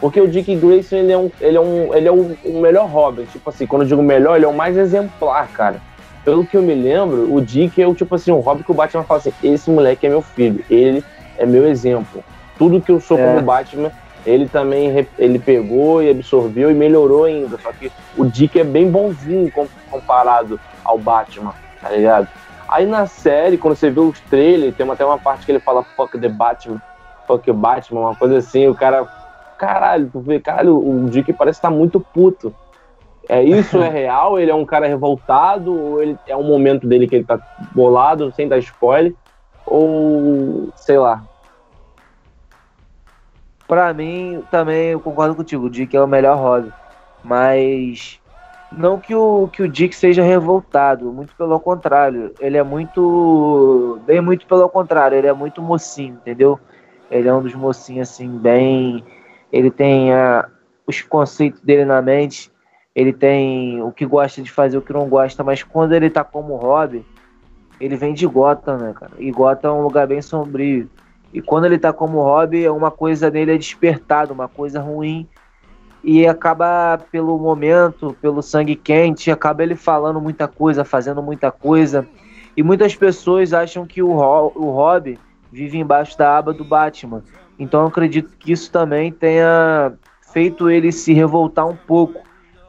Porque 0.00 0.20
o 0.20 0.28
Dick 0.28 0.54
Grayson, 0.56 0.96
ele 0.96 1.12
é, 1.12 1.18
um, 1.18 1.30
ele 1.40 1.56
é, 1.56 1.60
um, 1.60 1.94
ele 1.94 2.08
é 2.08 2.12
o, 2.12 2.36
o 2.44 2.60
melhor 2.60 2.86
Robin. 2.88 3.24
Tipo 3.24 3.48
assim, 3.50 3.66
quando 3.66 3.82
eu 3.82 3.88
digo 3.88 4.02
melhor, 4.02 4.36
ele 4.36 4.44
é 4.44 4.48
o 4.48 4.54
mais 4.54 4.76
exemplar, 4.76 5.48
cara. 5.48 5.80
Pelo 6.24 6.44
que 6.44 6.56
eu 6.56 6.62
me 6.62 6.74
lembro, 6.74 7.32
o 7.32 7.40
Dick 7.40 7.80
é 7.80 7.86
o 7.86 7.94
tipo 7.94 8.14
assim, 8.14 8.32
um 8.32 8.40
Robin 8.40 8.62
que 8.62 8.70
o 8.70 8.74
Batman 8.74 9.04
fala 9.04 9.20
assim: 9.20 9.32
esse 9.42 9.70
moleque 9.70 10.06
é 10.06 10.10
meu 10.10 10.22
filho, 10.22 10.64
ele 10.68 11.02
é 11.38 11.46
meu 11.46 11.66
exemplo. 11.66 12.22
Tudo 12.58 12.80
que 12.80 12.90
eu 12.90 13.00
sou 13.00 13.18
é. 13.18 13.24
como 13.24 13.42
Batman, 13.42 13.92
ele 14.26 14.48
também 14.48 15.06
ele 15.18 15.38
pegou 15.38 16.02
e 16.02 16.10
absorveu 16.10 16.70
e 16.70 16.74
melhorou 16.74 17.24
ainda. 17.24 17.56
Só 17.58 17.72
que 17.72 17.92
o 18.16 18.24
Dick 18.24 18.58
é 18.58 18.64
bem 18.64 18.90
bonzinho 18.90 19.50
comparado 19.90 20.58
ao 20.84 20.98
Batman, 20.98 21.54
tá 21.80 21.90
ligado? 21.90 22.28
Aí 22.68 22.84
na 22.84 23.06
série, 23.06 23.56
quando 23.56 23.76
você 23.76 23.90
vê 23.90 24.00
os 24.00 24.18
trailers, 24.20 24.74
tem 24.74 24.90
até 24.90 25.04
uma 25.04 25.18
parte 25.18 25.46
que 25.46 25.52
ele 25.52 25.60
fala 25.60 25.84
fuck 25.96 26.18
the 26.18 26.28
Batman, 26.28 26.82
fuck 27.26 27.50
Batman, 27.52 28.00
uma 28.00 28.16
coisa 28.16 28.38
assim, 28.38 28.66
o 28.66 28.74
cara. 28.74 29.06
Caralho, 29.58 30.10
tu 30.12 30.20
vê, 30.20 30.38
caralho, 30.38 30.76
o 30.76 31.08
Dick 31.08 31.32
parece 31.32 31.58
estar 31.58 31.70
tá 31.70 31.74
muito 31.74 32.00
puto. 32.00 32.54
É, 33.28 33.42
isso 33.42 33.78
é 33.78 33.88
real? 33.90 34.38
Ele 34.38 34.50
é 34.50 34.54
um 34.54 34.64
cara 34.64 34.86
revoltado? 34.86 35.74
Ou 35.74 36.02
ele 36.02 36.18
é 36.26 36.36
um 36.36 36.44
momento 36.44 36.86
dele 36.86 37.06
que 37.06 37.16
ele 37.16 37.24
tá 37.24 37.40
bolado, 37.74 38.32
sem 38.32 38.48
dar 38.48 38.58
spoiler? 38.58 39.14
Ou 39.66 40.68
sei 40.76 40.98
lá. 40.98 41.24
Pra 43.66 43.92
mim, 43.92 44.42
também 44.50 44.90
eu 44.90 45.00
concordo 45.00 45.34
contigo. 45.34 45.66
O 45.66 45.70
Dick 45.70 45.96
é 45.96 46.00
o 46.00 46.06
melhor 46.06 46.36
hobby. 46.36 46.72
Mas 47.24 48.20
não 48.70 48.98
que 48.98 49.14
o, 49.14 49.48
que 49.48 49.62
o 49.62 49.68
Dick 49.68 49.94
seja 49.94 50.22
revoltado, 50.22 51.12
muito 51.12 51.34
pelo 51.34 51.58
contrário. 51.58 52.32
Ele 52.38 52.56
é 52.56 52.62
muito. 52.62 54.00
Bem, 54.06 54.20
muito 54.20 54.46
pelo 54.46 54.68
contrário, 54.68 55.16
ele 55.16 55.26
é 55.26 55.32
muito 55.32 55.62
mocinho, 55.62 56.14
entendeu? 56.14 56.60
Ele 57.10 57.28
é 57.28 57.34
um 57.34 57.42
dos 57.42 57.54
mocinhos, 57.54 58.10
assim, 58.10 58.28
bem. 58.28 59.04
Ele 59.52 59.70
tem 59.70 60.12
a, 60.12 60.48
os 60.86 61.02
conceitos 61.02 61.60
dele 61.60 61.84
na 61.84 62.00
mente, 62.02 62.50
ele 62.94 63.12
tem 63.12 63.82
o 63.82 63.92
que 63.92 64.06
gosta 64.06 64.42
de 64.42 64.50
fazer, 64.50 64.78
o 64.78 64.82
que 64.82 64.92
não 64.92 65.08
gosta, 65.08 65.44
mas 65.44 65.62
quando 65.62 65.92
ele 65.92 66.10
tá 66.10 66.24
como 66.24 66.56
hobby, 66.56 67.04
ele 67.80 67.96
vem 67.96 68.14
de 68.14 68.26
Gotham, 68.26 68.78
né, 68.78 68.94
cara? 68.94 69.12
E 69.18 69.30
Gotham 69.30 69.68
é 69.68 69.72
um 69.72 69.82
lugar 69.82 70.06
bem 70.06 70.22
sombrio. 70.22 70.88
E 71.32 71.42
quando 71.42 71.66
ele 71.66 71.78
tá 71.78 71.92
como 71.92 72.22
hobby, 72.22 72.64
é 72.64 72.70
uma 72.70 72.90
coisa 72.90 73.30
nele 73.30 73.54
é 73.54 73.58
despertado, 73.58 74.32
uma 74.32 74.48
coisa 74.48 74.80
ruim 74.80 75.28
e 76.06 76.24
acaba 76.24 76.98
pelo 77.10 77.36
momento, 77.36 78.16
pelo 78.22 78.40
sangue 78.40 78.76
quente, 78.76 79.28
acaba 79.28 79.64
ele 79.64 79.74
falando 79.74 80.20
muita 80.20 80.46
coisa, 80.46 80.84
fazendo 80.84 81.20
muita 81.20 81.50
coisa. 81.50 82.06
E 82.56 82.62
muitas 82.62 82.94
pessoas 82.94 83.52
acham 83.52 83.84
que 83.84 84.00
o, 84.00 84.10
o 84.10 84.70
Rob 84.70 85.18
vive 85.50 85.78
embaixo 85.78 86.16
da 86.16 86.38
aba 86.38 86.54
do 86.54 86.64
Batman. 86.64 87.24
Então 87.58 87.82
eu 87.82 87.86
acredito 87.86 88.36
que 88.38 88.52
isso 88.52 88.70
também 88.70 89.10
tenha 89.12 89.92
feito 90.32 90.68
ele 90.70 90.92
se 90.92 91.12
revoltar 91.12 91.66
um 91.66 91.76
pouco. 91.76 92.20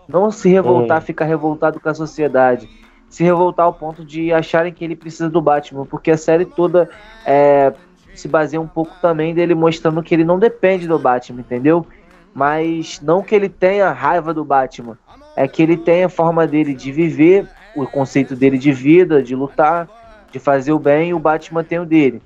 Não 0.08 0.32
se 0.32 0.50
revoltar, 0.50 1.02
ficar 1.02 1.26
revoltado 1.26 1.80
com 1.80 1.90
a 1.90 1.94
sociedade. 1.94 2.70
Se 3.10 3.24
revoltar 3.24 3.66
ao 3.66 3.74
ponto 3.74 4.06
de 4.06 4.32
acharem 4.32 4.74
que 4.74 4.84
ele 4.84 4.96
precisa 4.96 5.30
do 5.30 5.42
Batman. 5.42 5.86
Porque 5.86 6.12
a 6.12 6.18
série 6.18 6.46
toda 6.46 6.90
é, 7.26 7.74
se 8.16 8.28
baseia 8.28 8.62
um 8.62 8.68
pouco 8.68 8.94
também 9.02 9.34
dele 9.34 9.54
mostrando 9.54 10.02
que 10.02 10.14
ele 10.16 10.24
não 10.24 10.40
depende 10.40 10.88
do 10.88 10.98
Batman, 10.98 11.42
entendeu? 11.42 11.86
mas 12.38 13.02
não 13.02 13.24
que 13.24 13.34
ele 13.34 13.50
tenha 13.50 13.92
raiva 13.92 14.32
do 14.32 14.46
Batman, 14.46 14.96
é 15.36 15.48
que 15.48 15.60
ele 15.60 15.76
tem 15.76 16.04
a 16.04 16.10
forma 16.10 16.46
dele 16.46 16.76
de 16.76 16.92
viver, 16.92 17.50
o 17.76 17.88
conceito 17.88 18.36
dele 18.36 18.60
de 18.60 18.72
vida, 18.72 19.24
de 19.24 19.36
lutar, 19.36 19.90
de 20.32 20.38
fazer 20.38 20.72
o 20.72 20.78
bem, 20.78 21.10
e 21.10 21.14
o 21.16 21.20
Batman 21.20 21.64
tem 21.64 21.80
o 21.80 21.86
dele. 21.86 22.22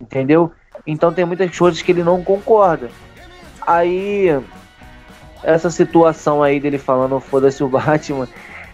Entendeu? 0.00 0.50
Então 0.86 1.12
tem 1.12 1.24
muitas 1.24 1.56
coisas 1.56 1.80
que 1.80 1.92
ele 1.92 2.02
não 2.02 2.22
concorda. 2.22 2.90
Aí 3.66 4.28
essa 5.42 5.70
situação 5.70 6.42
aí 6.42 6.60
dele 6.60 6.78
falando 6.78 7.18
foda-se 7.20 7.62
o 7.64 7.68
Batman, 7.68 8.28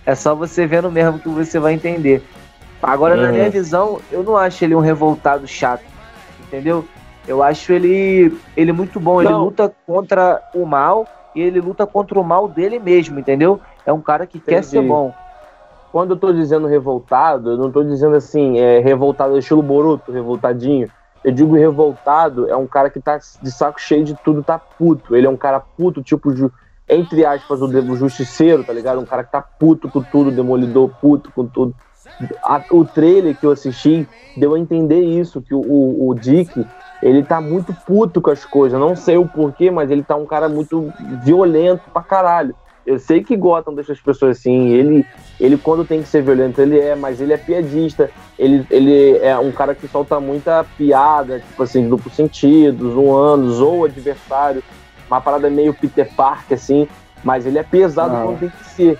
é 0.04 0.14
só 0.14 0.34
você 0.34 0.66
vendo 0.66 0.90
mesmo 0.90 1.18
que 1.18 1.28
você 1.28 1.58
vai 1.58 1.72
entender. 1.72 2.22
Agora, 2.82 3.16
na 3.16 3.32
minha 3.32 3.44
uhum. 3.44 3.50
visão, 3.50 4.00
eu 4.10 4.22
não 4.22 4.36
acho 4.36 4.64
ele 4.64 4.74
um 4.74 4.80
revoltado 4.80 5.46
chato, 5.46 5.84
entendeu? 6.46 6.84
Eu 7.26 7.42
acho 7.42 7.72
ele, 7.72 8.38
ele 8.56 8.72
muito 8.72 9.00
bom. 9.00 9.20
Ele 9.20 9.32
luta 9.32 9.72
contra 9.86 10.40
o 10.54 10.64
mal 10.64 11.06
e 11.34 11.42
ele 11.42 11.60
luta 11.60 11.86
contra 11.86 12.18
o 12.18 12.24
mal 12.24 12.48
dele 12.48 12.78
mesmo, 12.78 13.18
entendeu? 13.18 13.60
É 13.84 13.92
um 13.92 14.00
cara 14.00 14.26
que 14.26 14.38
Entendi. 14.38 14.56
quer 14.56 14.64
ser 14.64 14.82
bom. 14.82 15.12
Quando 15.90 16.12
eu 16.12 16.16
tô 16.16 16.32
dizendo 16.32 16.66
revoltado, 16.66 17.50
eu 17.52 17.56
não 17.58 17.70
tô 17.70 17.82
dizendo 17.82 18.14
assim, 18.14 18.58
é, 18.58 18.78
revoltado 18.78 19.38
estilo 19.38 19.62
Boruto, 19.62 20.12
revoltadinho. 20.12 20.88
Eu 21.24 21.32
digo 21.32 21.54
revoltado, 21.54 22.48
é 22.48 22.56
um 22.56 22.66
cara 22.66 22.90
que 22.90 23.00
tá 23.00 23.18
de 23.18 23.50
saco 23.50 23.80
cheio 23.80 24.04
de 24.04 24.14
tudo, 24.24 24.42
tá 24.42 24.58
puto. 24.58 25.16
Ele 25.16 25.26
é 25.26 25.30
um 25.30 25.36
cara 25.36 25.60
puto, 25.60 26.02
tipo, 26.02 26.32
entre 26.88 27.24
aspas, 27.24 27.60
o 27.60 27.96
justiceiro, 27.96 28.64
tá 28.64 28.72
ligado? 28.72 29.00
Um 29.00 29.06
cara 29.06 29.24
que 29.24 29.32
tá 29.32 29.42
puto 29.42 29.88
com 29.90 30.02
tudo, 30.02 30.30
demolidor, 30.30 30.90
puto 31.00 31.30
com 31.32 31.46
tudo. 31.46 31.74
A, 32.42 32.62
o 32.70 32.84
trailer 32.84 33.36
que 33.36 33.44
eu 33.44 33.50
assisti 33.50 34.08
deu 34.36 34.54
a 34.54 34.58
entender 34.58 35.00
isso, 35.00 35.42
que 35.42 35.54
o, 35.54 35.60
o, 35.60 36.08
o 36.08 36.14
Dick, 36.14 36.66
ele 37.02 37.22
tá 37.22 37.40
muito 37.40 37.74
puto 37.86 38.20
com 38.20 38.30
as 38.30 38.44
coisas. 38.44 38.78
Não 38.78 38.96
sei 38.96 39.16
o 39.16 39.26
porquê, 39.26 39.70
mas 39.70 39.90
ele 39.90 40.02
tá 40.02 40.16
um 40.16 40.26
cara 40.26 40.48
muito 40.48 40.92
violento 41.22 41.82
pra 41.92 42.02
caralho. 42.02 42.54
Eu 42.88 42.98
sei 42.98 43.22
que 43.22 43.36
Gotham 43.36 43.74
deixa 43.74 43.92
as 43.92 44.00
pessoas 44.00 44.38
assim. 44.38 44.68
Ele, 44.68 45.04
ele 45.38 45.58
quando 45.58 45.84
tem 45.84 46.00
que 46.00 46.08
ser 46.08 46.22
violento, 46.22 46.58
ele 46.58 46.78
é, 46.78 46.96
mas 46.96 47.20
ele 47.20 47.34
é 47.34 47.36
piadista. 47.36 48.10
Ele, 48.38 48.66
ele 48.70 49.18
é 49.18 49.36
um 49.38 49.52
cara 49.52 49.74
que 49.74 49.86
solta 49.86 50.18
muita 50.18 50.64
piada, 50.78 51.40
tipo 51.40 51.62
assim, 51.62 51.86
duplo 51.86 52.10
sentido, 52.10 52.90
zoando, 52.92 53.52
zoa 53.52 53.88
adversário. 53.88 54.62
Uma 55.06 55.20
parada 55.20 55.50
meio 55.50 55.74
Peter 55.74 56.08
Parker, 56.16 56.56
assim. 56.56 56.88
Mas 57.22 57.44
ele 57.44 57.58
é 57.58 57.62
pesado 57.62 58.14
Não. 58.14 58.26
quando 58.26 58.40
tem 58.40 58.48
que 58.48 58.64
ser. 58.70 58.98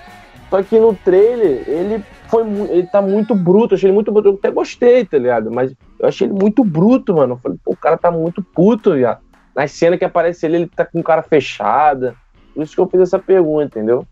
Só 0.50 0.62
que 0.62 0.78
no 0.78 0.95
trailer, 0.95 1.64
ele 1.66 2.04
foi 2.28 2.42
ele 2.42 2.87
tá 2.87 3.00
muito 3.00 3.35
bruto, 3.35 3.75
achei 3.75 3.88
ele 3.88 3.95
muito 3.95 4.12
bruto. 4.12 4.28
Eu 4.28 4.35
até 4.35 4.50
gostei, 4.50 5.07
tá 5.07 5.16
ligado? 5.16 5.50
Mas 5.50 5.75
eu 5.99 6.09
achei 6.09 6.26
ele 6.26 6.35
muito 6.35 6.62
bruto, 6.62 7.14
mano. 7.14 7.35
Eu 7.35 7.38
falei, 7.38 7.59
pô, 7.64 7.73
o 7.73 7.76
cara 7.76 7.97
tá 7.97 8.11
muito 8.11 8.42
puto, 8.42 8.92
viado. 8.92 9.21
Na 9.57 9.66
cena 9.66 9.97
que 9.97 10.04
aparece 10.04 10.45
ele, 10.45 10.57
ele 10.57 10.66
tá 10.66 10.85
com 10.85 11.02
cara 11.02 11.23
fechada. 11.23 12.14
Por 12.59 12.65
isso 12.65 12.75
que 12.75 12.81
eu 12.81 12.88
fiz 12.88 13.00
essa 13.03 13.21
pergunta, 13.21 13.67
entendeu? 13.67 14.05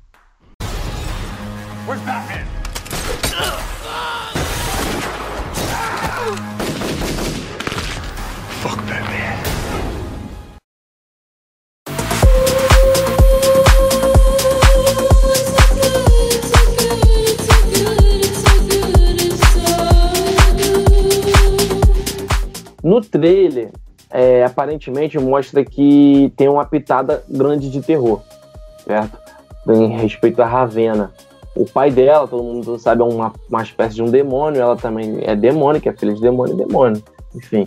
Where's 1.85 2.00
Batman? 2.05 2.47
No 22.85 23.00
trailer, 23.00 23.73
é, 24.09 24.45
aparentemente 24.45 25.19
mostra 25.19 25.65
que 25.65 26.33
tem 26.37 26.49
uma 26.49 26.65
pitada 26.65 27.25
grande 27.29 27.69
de 27.69 27.83
terror, 27.83 28.23
certo? 28.87 29.19
Em 29.69 29.97
respeito 29.99 30.40
à 30.40 30.47
Ravena. 30.47 31.12
O 31.55 31.64
pai 31.64 31.90
dela, 31.90 32.28
todo 32.28 32.43
mundo 32.43 32.78
sabe, 32.78 33.02
é 33.02 33.05
uma, 33.05 33.33
uma 33.49 33.62
espécie 33.62 33.97
de 33.97 34.02
um 34.02 34.11
demônio, 34.11 34.61
ela 34.61 34.76
também 34.76 35.21
é 35.23 35.35
demônio, 35.35 35.81
que 35.81 35.88
é 35.88 35.93
filha 35.93 36.14
de 36.14 36.21
demônio 36.21 36.55
e 36.55 36.64
demônio. 36.64 37.02
Enfim. 37.35 37.64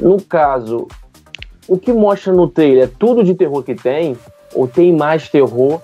No 0.00 0.20
caso, 0.22 0.88
o 1.68 1.78
que 1.78 1.92
mostra 1.92 2.32
no 2.32 2.48
trailer 2.48 2.84
é 2.84 2.90
tudo 2.98 3.22
de 3.22 3.34
terror 3.34 3.62
que 3.62 3.74
tem, 3.74 4.16
ou 4.54 4.66
tem 4.66 4.92
mais 4.92 5.28
terror? 5.28 5.80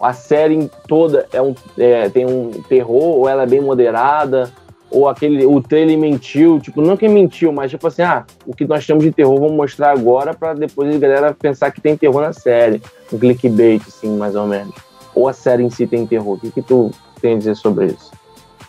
A 0.00 0.12
série 0.12 0.68
toda 0.86 1.26
é 1.32 1.40
um, 1.40 1.54
é, 1.76 2.08
tem 2.08 2.26
um 2.26 2.50
terror, 2.68 3.18
ou 3.18 3.28
ela 3.28 3.44
é 3.44 3.46
bem 3.46 3.60
moderada? 3.60 4.50
Ou 4.90 5.08
aquele 5.08 5.44
o 5.44 5.60
trailer 5.60 5.98
mentiu, 5.98 6.58
tipo, 6.60 6.80
não 6.80 6.96
que 6.96 7.08
mentiu, 7.08 7.52
mas 7.52 7.70
tipo 7.70 7.86
assim, 7.86 8.02
ah, 8.02 8.24
o 8.46 8.54
que 8.54 8.64
nós 8.64 8.86
temos 8.86 9.04
de 9.04 9.10
terror 9.10 9.38
vamos 9.38 9.56
mostrar 9.56 9.90
agora 9.90 10.32
para 10.34 10.54
depois 10.54 10.94
a 10.94 10.98
galera 10.98 11.34
pensar 11.34 11.70
que 11.70 11.80
tem 11.80 11.96
terror 11.96 12.22
na 12.22 12.32
série, 12.32 12.82
um 13.12 13.18
clickbait 13.18 13.82
assim, 13.86 14.16
mais 14.16 14.34
ou 14.34 14.46
menos. 14.46 14.74
Ou 15.14 15.28
a 15.28 15.32
série 15.32 15.62
em 15.62 15.70
si 15.70 15.86
tem 15.86 16.06
terror. 16.06 16.34
O 16.34 16.40
que 16.40 16.50
que 16.50 16.62
tu 16.62 16.90
tem 17.20 17.34
a 17.34 17.38
dizer 17.38 17.56
sobre 17.56 17.86
isso? 17.86 18.12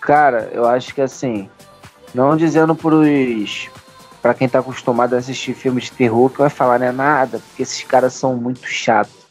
Cara, 0.01 0.49
eu 0.51 0.65
acho 0.65 0.93
que 0.93 1.01
assim, 1.01 1.49
não 2.13 2.35
dizendo 2.35 2.75
pros 2.75 3.69
para 4.21 4.33
quem 4.33 4.49
tá 4.49 4.59
acostumado 4.59 5.13
a 5.13 5.17
assistir 5.17 5.53
filmes 5.53 5.85
de 5.85 5.91
terror 5.93 6.29
que 6.29 6.39
vai 6.39 6.49
falar 6.49 6.79
né 6.79 6.91
nada, 6.91 7.39
porque 7.39 7.63
esses 7.63 7.83
caras 7.83 8.13
são 8.13 8.35
muito 8.35 8.67
chatos. 8.67 9.27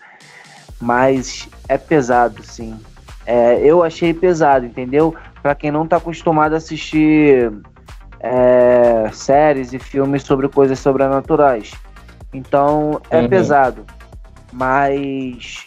Mas 0.81 1.49
é 1.69 1.77
pesado, 1.77 2.43
sim. 2.43 2.79
É, 3.27 3.61
eu 3.61 3.83
achei 3.83 4.15
pesado, 4.15 4.65
entendeu? 4.65 5.15
Para 5.49 5.55
quem 5.55 5.71
não 5.71 5.85
está 5.85 5.97
acostumado 5.97 6.53
a 6.53 6.59
assistir 6.59 7.51
é, 8.21 9.09
séries 9.11 9.73
e 9.73 9.79
filmes 9.79 10.23
sobre 10.23 10.47
coisas 10.47 10.79
sobrenaturais. 10.79 11.73
Então 12.35 13.01
é 13.09 13.19
uhum. 13.19 13.29
pesado. 13.31 13.87
Mas 14.53 15.67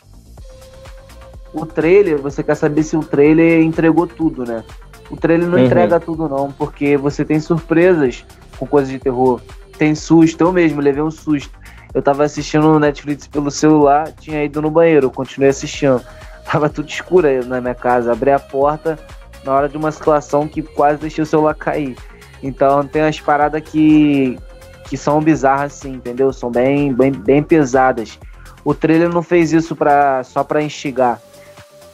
o 1.51 1.65
trailer, 1.65 2.19
você 2.19 2.43
quer 2.43 2.53
saber 2.53 2.83
se 2.83 2.95
o 2.95 2.99
trailer 2.99 3.63
entregou 3.63 4.05
tudo, 4.05 4.45
né? 4.45 4.63
O 5.09 5.17
trailer 5.17 5.47
não 5.47 5.57
uhum. 5.57 5.65
entrega 5.65 5.99
tudo, 5.99 6.29
não, 6.29 6.51
porque 6.51 6.95
você 6.95 7.25
tem 7.25 7.39
surpresas 7.39 8.23
com 8.59 8.67
coisas 8.67 8.91
de 8.91 8.99
terror. 8.99 9.41
Tem 9.79 9.95
susto, 9.95 10.41
eu 10.41 10.51
mesmo 10.51 10.79
levei 10.79 11.01
um 11.01 11.09
susto. 11.09 11.59
Eu 11.91 12.03
tava 12.03 12.23
assistindo 12.23 12.67
no 12.67 12.77
Netflix 12.77 13.25
pelo 13.25 13.49
celular, 13.49 14.11
tinha 14.11 14.43
ido 14.43 14.61
no 14.61 14.69
banheiro, 14.69 15.09
continuei 15.09 15.49
assistindo. 15.49 15.99
Tava 16.45 16.69
tudo 16.69 16.89
escuro 16.89 17.27
aí 17.27 17.43
na 17.45 17.61
minha 17.61 17.75
casa, 17.75 18.11
abri 18.11 18.29
a 18.29 18.39
porta 18.39 18.99
na 19.43 19.53
hora 19.53 19.69
de 19.69 19.77
uma 19.77 19.91
situação 19.91 20.47
que 20.47 20.61
quase 20.61 20.99
deixei 20.99 21.23
o 21.23 21.27
celular 21.27 21.55
cair. 21.55 21.95
Então 22.43 22.85
tem 22.85 23.01
umas 23.01 23.19
paradas 23.19 23.61
que, 23.61 24.37
que 24.89 24.97
são 24.97 25.21
bizarras 25.21 25.73
assim, 25.73 25.93
entendeu? 25.93 26.31
São 26.33 26.51
bem, 26.51 26.93
bem, 26.93 27.11
bem 27.11 27.43
pesadas. 27.43 28.19
O 28.63 28.73
trailer 28.73 29.09
não 29.09 29.23
fez 29.23 29.53
isso 29.53 29.75
pra, 29.75 30.23
só 30.23 30.43
pra 30.43 30.61
instigar. 30.61 31.19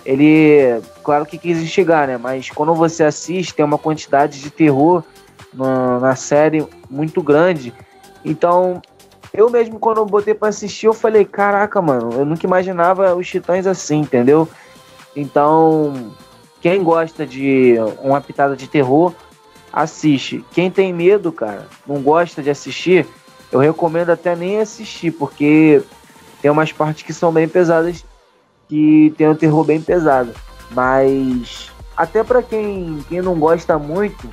Ele, 0.06 0.82
claro 1.04 1.26
que 1.26 1.38
quis 1.38 1.58
instigar, 1.58 2.08
né? 2.08 2.18
Mas 2.18 2.50
quando 2.50 2.74
você 2.74 3.04
assiste, 3.04 3.54
tem 3.54 3.66
uma 3.66 3.78
quantidade 3.78 4.40
de 4.40 4.50
terror 4.50 5.04
na, 5.54 6.00
na 6.00 6.16
série 6.16 6.66
muito 6.90 7.22
grande. 7.22 7.74
Então, 8.24 8.82
eu 9.34 9.50
mesmo, 9.50 9.80
quando 9.80 9.98
eu 9.98 10.06
botei 10.06 10.34
pra 10.34 10.50
assistir, 10.50 10.86
eu 10.86 10.94
falei: 10.94 11.26
caraca, 11.26 11.82
mano, 11.82 12.12
eu 12.14 12.26
nunca 12.26 12.46
imaginava 12.46 13.14
os 13.16 13.28
titãs 13.28 13.68
assim, 13.68 14.00
entendeu? 14.00 14.48
Então, 15.16 16.12
quem 16.62 16.84
gosta 16.84 17.26
de 17.26 17.76
uma 18.02 18.22
pitada 18.22 18.56
de 18.56 18.68
terror, 18.68 19.14
assiste. 19.72 20.44
Quem 20.52 20.72
tem 20.72 20.94
medo, 20.94 21.32
cara, 21.32 21.68
não 21.86 22.02
gosta 22.02 22.42
de 22.42 22.50
assistir, 22.50 23.06
eu 23.52 23.60
recomendo 23.60 24.10
até 24.10 24.36
nem 24.36 24.60
assistir, 24.60 25.12
porque 25.12 25.82
tem 26.42 26.52
umas 26.52 26.72
partes 26.72 27.04
que 27.04 27.14
são 27.14 27.32
bem 27.32 27.48
pesadas, 27.48 28.04
que 28.68 29.14
tem 29.18 29.28
um 29.28 29.36
terror 29.36 29.64
bem 29.64 29.82
pesado. 29.82 30.34
Mas 30.72 31.72
até 31.96 32.24
para 32.24 32.44
quem, 32.44 33.04
quem 33.08 33.22
não 33.22 33.36
gosta 33.36 33.78
muito, 33.80 34.30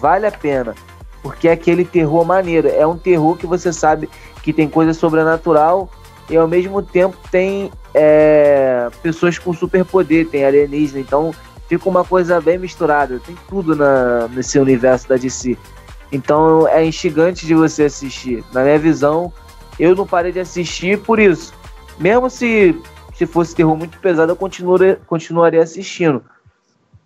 vale 0.00 0.26
a 0.26 0.32
pena. 0.32 0.74
Porque 1.22 1.48
é 1.48 1.52
aquele 1.52 1.84
terror 1.84 2.24
maneiro. 2.24 2.68
É 2.68 2.86
um 2.86 2.96
terror 2.96 3.36
que 3.36 3.46
você 3.46 3.72
sabe 3.72 4.08
que 4.42 4.52
tem 4.52 4.68
coisa 4.68 4.94
sobrenatural 4.94 5.90
e 6.30 6.36
ao 6.36 6.46
mesmo 6.46 6.82
tempo 6.82 7.16
tem 7.30 7.72
é, 7.94 8.88
pessoas 9.02 9.38
com 9.38 9.52
superpoder, 9.52 10.28
tem 10.28 10.44
alienígena. 10.44 11.00
Então 11.00 11.34
fica 11.68 11.88
uma 11.88 12.04
coisa 12.04 12.40
bem 12.40 12.58
misturada. 12.58 13.20
Tem 13.24 13.36
tudo 13.48 13.74
na, 13.74 14.28
nesse 14.28 14.58
universo 14.58 15.08
da 15.08 15.16
DC. 15.16 15.56
Então 16.10 16.66
é 16.68 16.84
instigante 16.84 17.46
de 17.46 17.54
você 17.54 17.84
assistir. 17.84 18.42
Na 18.52 18.62
minha 18.62 18.78
visão, 18.78 19.32
eu 19.78 19.94
não 19.94 20.06
parei 20.06 20.32
de 20.32 20.40
assistir 20.40 20.98
por 21.00 21.18
isso. 21.18 21.54
Mesmo 21.98 22.30
se, 22.30 22.80
se 23.14 23.26
fosse 23.26 23.54
terror 23.54 23.76
muito 23.76 23.98
pesado, 23.98 24.32
eu 24.32 24.36
continuaria, 24.36 24.98
continuaria 25.06 25.62
assistindo. 25.62 26.22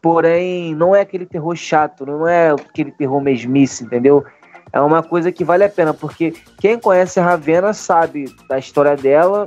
Porém, 0.00 0.74
não 0.74 0.94
é 0.94 1.00
aquele 1.00 1.24
terror 1.24 1.54
chato, 1.54 2.04
não 2.04 2.26
é 2.26 2.50
aquele 2.50 2.90
terror 2.90 3.20
mesmice, 3.20 3.84
entendeu? 3.84 4.24
É 4.72 4.80
uma 4.80 5.02
coisa 5.02 5.30
que 5.30 5.44
vale 5.44 5.64
a 5.64 5.68
pena, 5.68 5.92
porque 5.92 6.32
quem 6.58 6.78
conhece 6.78 7.20
a 7.20 7.24
Ravena 7.24 7.72
sabe 7.72 8.24
da 8.48 8.58
história 8.58 8.96
dela, 8.96 9.46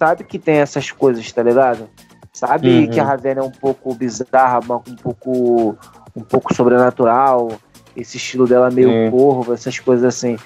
sabe 0.00 0.24
que 0.24 0.38
tem 0.38 0.56
essas 0.56 0.90
coisas, 0.90 1.30
tá 1.30 1.42
ligado? 1.42 1.86
Sabe 2.32 2.70
uhum. 2.70 2.88
que 2.88 2.98
a 2.98 3.04
Ravena 3.04 3.42
é 3.42 3.44
um 3.44 3.50
pouco 3.50 3.94
bizarra, 3.94 4.58
um 4.58 4.96
pouco, 4.96 5.76
um 6.16 6.22
pouco 6.22 6.54
sobrenatural, 6.54 7.52
esse 7.94 8.16
estilo 8.16 8.46
dela 8.46 8.70
meio 8.70 8.88
uhum. 8.88 9.10
corvo, 9.10 9.52
essas 9.52 9.78
coisas 9.78 10.06
assim. 10.06 10.38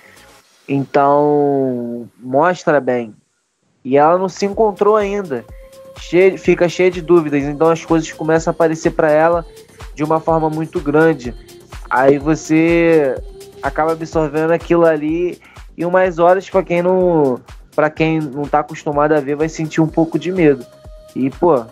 Então, 0.69 2.09
mostra 2.19 2.81
bem. 2.81 3.15
E 3.85 3.97
ela 3.97 4.19
não 4.19 4.29
se 4.29 4.45
encontrou 4.45 4.97
ainda. 4.97 5.45
Cheia, 6.01 6.37
fica 6.37 6.69
cheia 6.69 6.91
de 6.91 7.01
dúvidas. 7.01 7.45
Então 7.45 7.71
as 7.71 7.85
coisas 7.85 8.11
começam 8.11 8.51
a 8.51 8.55
aparecer 8.55 8.91
para 8.91 9.13
ela 9.13 9.47
de 9.95 10.03
uma 10.03 10.19
forma 10.19 10.51
muito 10.51 10.81
grande. 10.81 11.33
Aí 11.89 12.19
você 12.19 13.15
acaba 13.63 13.93
absorvendo 13.93 14.51
aquilo 14.51 14.85
ali 14.85 15.39
e 15.77 15.85
umas 15.85 16.19
horas 16.19 16.51
para 16.51 16.65
quem 16.65 16.83
não 16.83 17.39
para 17.75 17.91
quem 17.91 18.21
não 18.21 18.45
tá 18.45 18.61
acostumado 18.61 19.13
a 19.13 19.21
ver 19.21 19.37
vai 19.37 19.49
sentir 19.49 19.81
um 19.81 19.89
pouco 19.89 20.19
de 20.19 20.31
medo. 20.31 20.65
E 21.15 21.31
pô, 21.31 21.65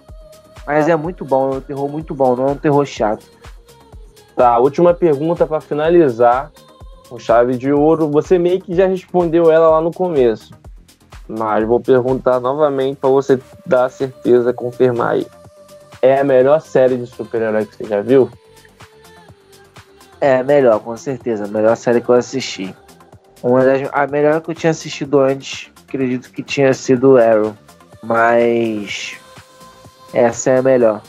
mas 0.66 0.88
é 0.88 0.97
muito 0.97 1.25
bom, 1.25 1.54
é 1.54 1.56
um 1.56 1.61
terror 1.61 1.88
muito 1.88 2.14
bom, 2.14 2.37
não 2.37 2.49
é 2.49 2.50
um 2.52 2.56
terror 2.56 2.85
chato. 2.85 3.26
Tá, 4.37 4.59
última 4.59 4.94
pergunta 4.94 5.46
para 5.46 5.61
finalizar 5.61 6.50
com 7.09 7.18
chave 7.18 7.57
de 7.57 7.70
ouro. 7.72 8.11
Você 8.11 8.38
meio 8.38 8.61
que 8.61 8.74
já 8.74 8.87
respondeu 8.87 9.50
ela 9.50 9.68
lá 9.68 9.81
no 9.81 9.92
começo. 9.92 10.55
Mas 11.29 11.66
vou 11.66 11.81
perguntar 11.81 12.40
novamente 12.40 12.96
para 12.96 13.11
você 13.11 13.38
dar 13.66 13.90
certeza, 13.90 14.53
confirmar 14.53 15.12
aí. 15.12 15.26
É 16.00 16.20
a 16.20 16.24
melhor 16.24 16.61
série 16.61 16.96
de 16.96 17.07
super-herói 17.07 17.66
que 17.66 17.76
você 17.76 17.85
já 17.85 18.00
viu? 18.00 18.31
É, 20.20 20.42
melhor, 20.42 20.81
com 20.81 20.96
certeza. 20.96 21.44
A 21.44 21.48
melhor 21.48 21.76
série 21.76 22.00
que 22.00 22.09
eu 22.09 22.14
assisti. 22.14 22.74
Uma 23.42 23.64
das, 23.64 23.88
a 23.92 24.07
melhor 24.07 24.40
que 24.40 24.50
eu 24.50 24.55
tinha 24.55 24.70
assistido 24.70 25.20
antes, 25.20 25.71
acredito 25.92 26.33
que 26.33 26.42
tinha 26.42 26.72
sido 26.72 27.18
Arrow. 27.18 27.55
Mas 28.02 29.14
essa 30.14 30.50
é 30.50 30.59
a 30.59 30.62
melhor. 30.62 31.02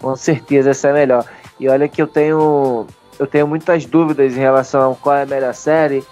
Com 0.00 0.16
certeza 0.16 0.70
essa 0.70 0.88
é 0.88 0.90
a 0.90 0.94
melhor. 0.94 1.24
E 1.60 1.68
olha 1.68 1.86
que 1.88 2.00
eu 2.00 2.06
tenho 2.06 2.86
eu 3.18 3.26
tenho 3.26 3.46
muitas 3.46 3.86
dúvidas 3.86 4.36
em 4.36 4.40
relação 4.40 4.92
a 4.92 4.94
qual 4.96 5.16
é 5.16 5.22
a 5.22 5.26
melhor 5.26 5.54
série, 5.54 6.04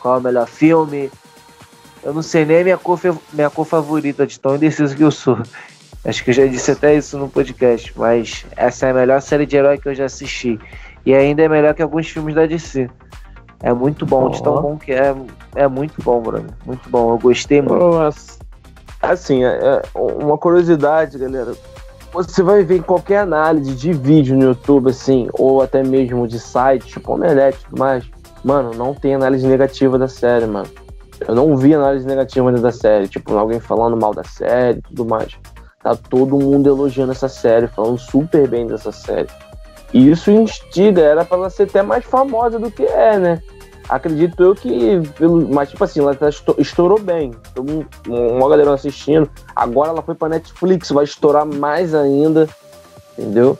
qual 0.00 0.16
é 0.16 0.18
o 0.18 0.22
melhor 0.22 0.46
filme. 0.46 1.10
Eu 2.02 2.14
não 2.14 2.22
sei 2.22 2.44
nem 2.44 2.64
minha 2.64 2.78
cor, 2.78 2.98
minha 3.32 3.50
cor 3.50 3.64
favorita, 3.64 4.26
de 4.26 4.38
tão 4.40 4.56
indeciso 4.56 4.96
que 4.96 5.04
eu 5.04 5.10
sou. 5.10 5.38
Acho 6.04 6.24
que 6.24 6.30
eu 6.30 6.34
já 6.34 6.46
disse 6.46 6.70
até 6.70 6.94
isso 6.94 7.18
no 7.18 7.28
podcast, 7.28 7.92
mas 7.94 8.46
essa 8.56 8.86
é 8.86 8.90
a 8.90 8.94
melhor 8.94 9.20
série 9.20 9.44
de 9.44 9.56
herói 9.56 9.78
que 9.78 9.88
eu 9.88 9.94
já 9.94 10.06
assisti. 10.06 10.58
E 11.04 11.14
ainda 11.14 11.42
é 11.42 11.48
melhor 11.48 11.74
que 11.74 11.82
alguns 11.82 12.08
filmes 12.08 12.34
da 12.34 12.46
DC. 12.46 12.88
É 13.62 13.72
muito 13.72 14.06
bom, 14.06 14.26
oh. 14.26 14.28
de 14.30 14.42
tão 14.42 14.60
bom 14.60 14.76
que 14.76 14.92
é. 14.92 15.14
É 15.54 15.68
muito 15.68 16.02
bom, 16.02 16.20
Bruno. 16.20 16.48
Muito 16.64 16.88
bom, 16.88 17.12
eu 17.12 17.18
gostei 17.18 17.60
muito. 17.60 17.74
Nossa. 17.74 18.38
Assim, 19.02 19.44
é, 19.44 19.48
é 19.48 19.82
uma 19.94 20.36
curiosidade, 20.36 21.18
galera 21.18 21.54
você 22.12 22.42
vai 22.42 22.64
ver 22.64 22.78
em 22.78 22.82
qualquer 22.82 23.18
análise 23.18 23.74
de 23.74 23.92
vídeo 23.92 24.36
no 24.36 24.44
YouTube, 24.44 24.90
assim, 24.90 25.28
ou 25.32 25.62
até 25.62 25.82
mesmo 25.82 26.26
de 26.26 26.40
site, 26.40 26.86
tipo 26.86 27.12
Omelete 27.12 27.58
e 27.58 27.64
tudo 27.66 27.78
mais, 27.78 28.04
mano, 28.44 28.72
não 28.74 28.94
tem 28.94 29.14
análise 29.14 29.46
negativa 29.46 29.98
da 29.98 30.08
série, 30.08 30.46
mano. 30.46 30.68
Eu 31.26 31.34
não 31.34 31.56
vi 31.56 31.74
análise 31.74 32.06
negativa 32.06 32.50
da 32.50 32.72
série, 32.72 33.06
tipo, 33.06 33.36
alguém 33.36 33.60
falando 33.60 33.96
mal 33.96 34.12
da 34.12 34.24
série 34.24 34.78
e 34.78 34.82
tudo 34.82 35.04
mais. 35.04 35.38
Tá 35.82 35.94
todo 35.94 36.38
mundo 36.38 36.68
elogiando 36.68 37.12
essa 37.12 37.28
série, 37.28 37.68
falando 37.68 37.98
super 37.98 38.48
bem 38.48 38.66
dessa 38.66 38.90
série. 38.90 39.28
E 39.92 40.10
isso 40.10 40.30
instiga, 40.30 41.02
era 41.02 41.24
pra 41.24 41.36
ela 41.36 41.50
ser 41.50 41.64
até 41.64 41.82
mais 41.82 42.04
famosa 42.04 42.58
do 42.58 42.70
que 42.70 42.84
é, 42.84 43.18
né? 43.18 43.42
acredito 43.90 44.42
eu 44.42 44.54
que. 44.54 45.00
Pelo, 45.18 45.52
mas, 45.52 45.70
tipo 45.70 45.82
assim, 45.82 46.00
ela 46.00 46.14
tá 46.14 46.28
estourou 46.58 47.00
bem. 47.00 47.32
Todo 47.54 47.86
uma 48.06 48.48
galera 48.48 48.72
assistindo. 48.72 49.28
Agora 49.54 49.90
ela 49.90 50.02
foi 50.02 50.14
pra 50.14 50.28
Netflix, 50.28 50.90
vai 50.90 51.04
estourar 51.04 51.44
mais 51.44 51.94
ainda. 51.94 52.48
Entendeu? 53.18 53.58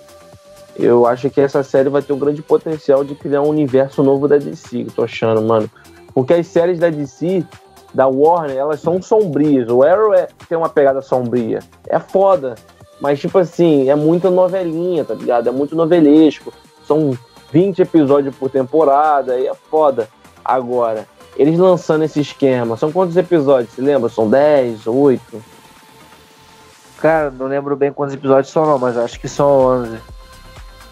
Eu 0.76 1.04
acho 1.04 1.28
que 1.28 1.40
essa 1.40 1.62
série 1.62 1.90
vai 1.90 2.00
ter 2.00 2.12
um 2.12 2.18
grande 2.18 2.40
potencial 2.40 3.04
de 3.04 3.14
criar 3.14 3.42
um 3.42 3.48
universo 3.48 4.02
novo 4.02 4.28
da 4.28 4.38
DC, 4.38 4.84
que 4.84 4.90
eu 4.90 4.94
tô 4.94 5.02
achando, 5.02 5.42
mano. 5.42 5.68
Porque 6.14 6.32
as 6.32 6.46
séries 6.46 6.78
da 6.78 6.88
DC, 6.88 7.44
da 7.92 8.06
Warner, 8.06 8.56
elas 8.56 8.80
são 8.80 9.02
sombrias. 9.02 9.68
O 9.68 9.82
Arrow 9.82 10.14
é, 10.14 10.28
tem 10.48 10.56
uma 10.56 10.68
pegada 10.68 11.02
sombria. 11.02 11.58
É 11.88 11.98
foda. 11.98 12.54
Mas, 13.00 13.18
tipo 13.18 13.38
assim, 13.38 13.88
é 13.88 13.94
muita 13.94 14.30
novelinha, 14.30 15.04
tá 15.04 15.14
ligado? 15.14 15.48
É 15.48 15.52
muito 15.52 15.74
novelesco. 15.74 16.52
São 16.86 17.16
20 17.50 17.82
episódios 17.82 18.34
por 18.36 18.50
temporada, 18.50 19.38
e 19.38 19.46
é 19.46 19.54
foda. 19.54 20.08
Agora, 20.44 21.06
eles 21.36 21.58
lançando 21.58 22.04
esse 22.04 22.20
esquema, 22.20 22.76
são 22.76 22.92
quantos 22.92 23.16
episódios? 23.16 23.72
Você 23.72 23.80
lembra? 23.80 24.08
São 24.08 24.28
10, 24.28 24.86
8? 24.86 25.42
Cara, 27.00 27.30
não 27.30 27.46
lembro 27.46 27.74
bem 27.76 27.92
quantos 27.92 28.14
episódios 28.14 28.52
são 28.52 28.66
não, 28.66 28.78
mas 28.78 28.96
acho 28.96 29.18
que 29.18 29.28
são 29.28 29.48
11. 29.82 29.98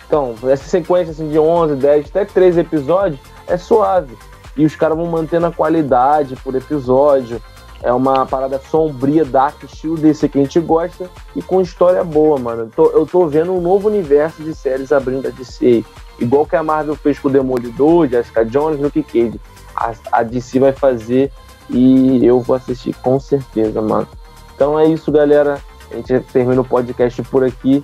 Então, 0.07 0.35
essa 0.44 0.64
sequência 0.64 1.12
assim, 1.12 1.29
de 1.29 1.38
11, 1.38 1.77
10, 1.77 2.07
até 2.07 2.25
13 2.25 2.61
episódios 2.61 3.21
é 3.47 3.59
suave. 3.59 4.16
E 4.57 4.64
os 4.64 4.75
caras 4.75 4.97
vão 4.97 5.07
mantendo 5.07 5.47
a 5.47 5.53
qualidade 5.53 6.35
por 6.37 6.55
episódio. 6.55 7.42
É 7.83 7.93
uma 7.93 8.27
parada 8.27 8.61
sombria, 8.71 9.25
dark, 9.25 9.62
estilo 9.62 9.97
desse 9.97 10.29
que 10.29 10.38
a 10.38 10.43
gente 10.43 10.59
gosta 10.59 11.09
e 11.37 11.43
com 11.43 11.61
história 11.61 12.03
boa, 12.03 12.38
mano. 12.38 12.62
Eu 12.62 12.71
tô, 12.71 12.91
eu 12.91 13.07
tô 13.07 13.27
vendo 13.27 13.53
um 13.53 13.61
novo 13.61 13.88
universo 13.88 14.43
de 14.43 14.55
séries 14.55 14.91
abrindo 14.91 15.29
a 15.29 15.31
DC. 15.31 15.85
Igual 16.19 16.45
que 16.45 16.57
a 16.57 16.62
Marvel 16.62 16.97
fez 16.97 17.19
com 17.19 17.29
o 17.29 17.31
Demolidor, 17.31 18.09
Jessica 18.09 18.45
Jones, 18.45 18.81
Luke 18.81 19.03
Cage. 19.05 19.41
A, 19.77 19.93
a 20.11 20.23
DC 20.25 20.59
vai 20.59 20.73
fazer 20.73 21.31
e 21.71 22.25
eu 22.25 22.41
vou 22.41 22.57
assistir 22.57 22.95
com 22.95 23.21
certeza, 23.21 23.81
mano. 23.81 24.09
Então 24.55 24.79
é 24.79 24.87
isso, 24.87 25.12
galera. 25.12 25.61
A 25.91 25.95
gente 25.95 26.21
termina 26.33 26.61
o 26.61 26.64
podcast 26.64 27.23
por 27.23 27.45
aqui. 27.45 27.83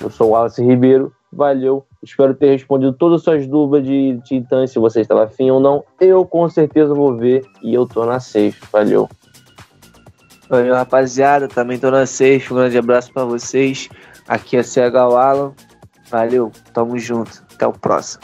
Eu 0.00 0.10
sou 0.10 0.28
o 0.28 0.30
Wallace 0.32 0.62
Ribeiro. 0.62 1.12
Valeu. 1.32 1.86
Espero 2.02 2.34
ter 2.34 2.50
respondido 2.50 2.92
todas 2.92 3.20
as 3.20 3.24
suas 3.24 3.46
dúvidas 3.46 3.86
de 3.86 4.20
Titãs, 4.24 4.72
se 4.72 4.78
você 4.78 5.02
estava 5.02 5.24
afim 5.24 5.50
ou 5.50 5.60
não. 5.60 5.84
Eu 6.00 6.24
com 6.24 6.48
certeza 6.48 6.92
vou 6.92 7.16
ver 7.16 7.44
e 7.62 7.72
eu 7.72 7.86
tô 7.86 8.04
na 8.04 8.18
sexta. 8.18 8.66
Valeu. 8.72 9.08
Valeu, 10.48 10.74
rapaziada. 10.74 11.46
Também 11.46 11.78
tô 11.78 11.90
na 11.90 12.04
sexta. 12.04 12.52
Um 12.52 12.56
grande 12.56 12.76
abraço 12.76 13.12
para 13.12 13.24
vocês. 13.24 13.88
Aqui 14.26 14.56
é 14.56 14.62
CH 14.62 14.96
Alan. 14.96 15.52
Valeu. 16.10 16.50
Tamo 16.74 16.98
junto. 16.98 17.44
Até 17.54 17.66
o 17.66 17.72
próximo. 17.72 18.22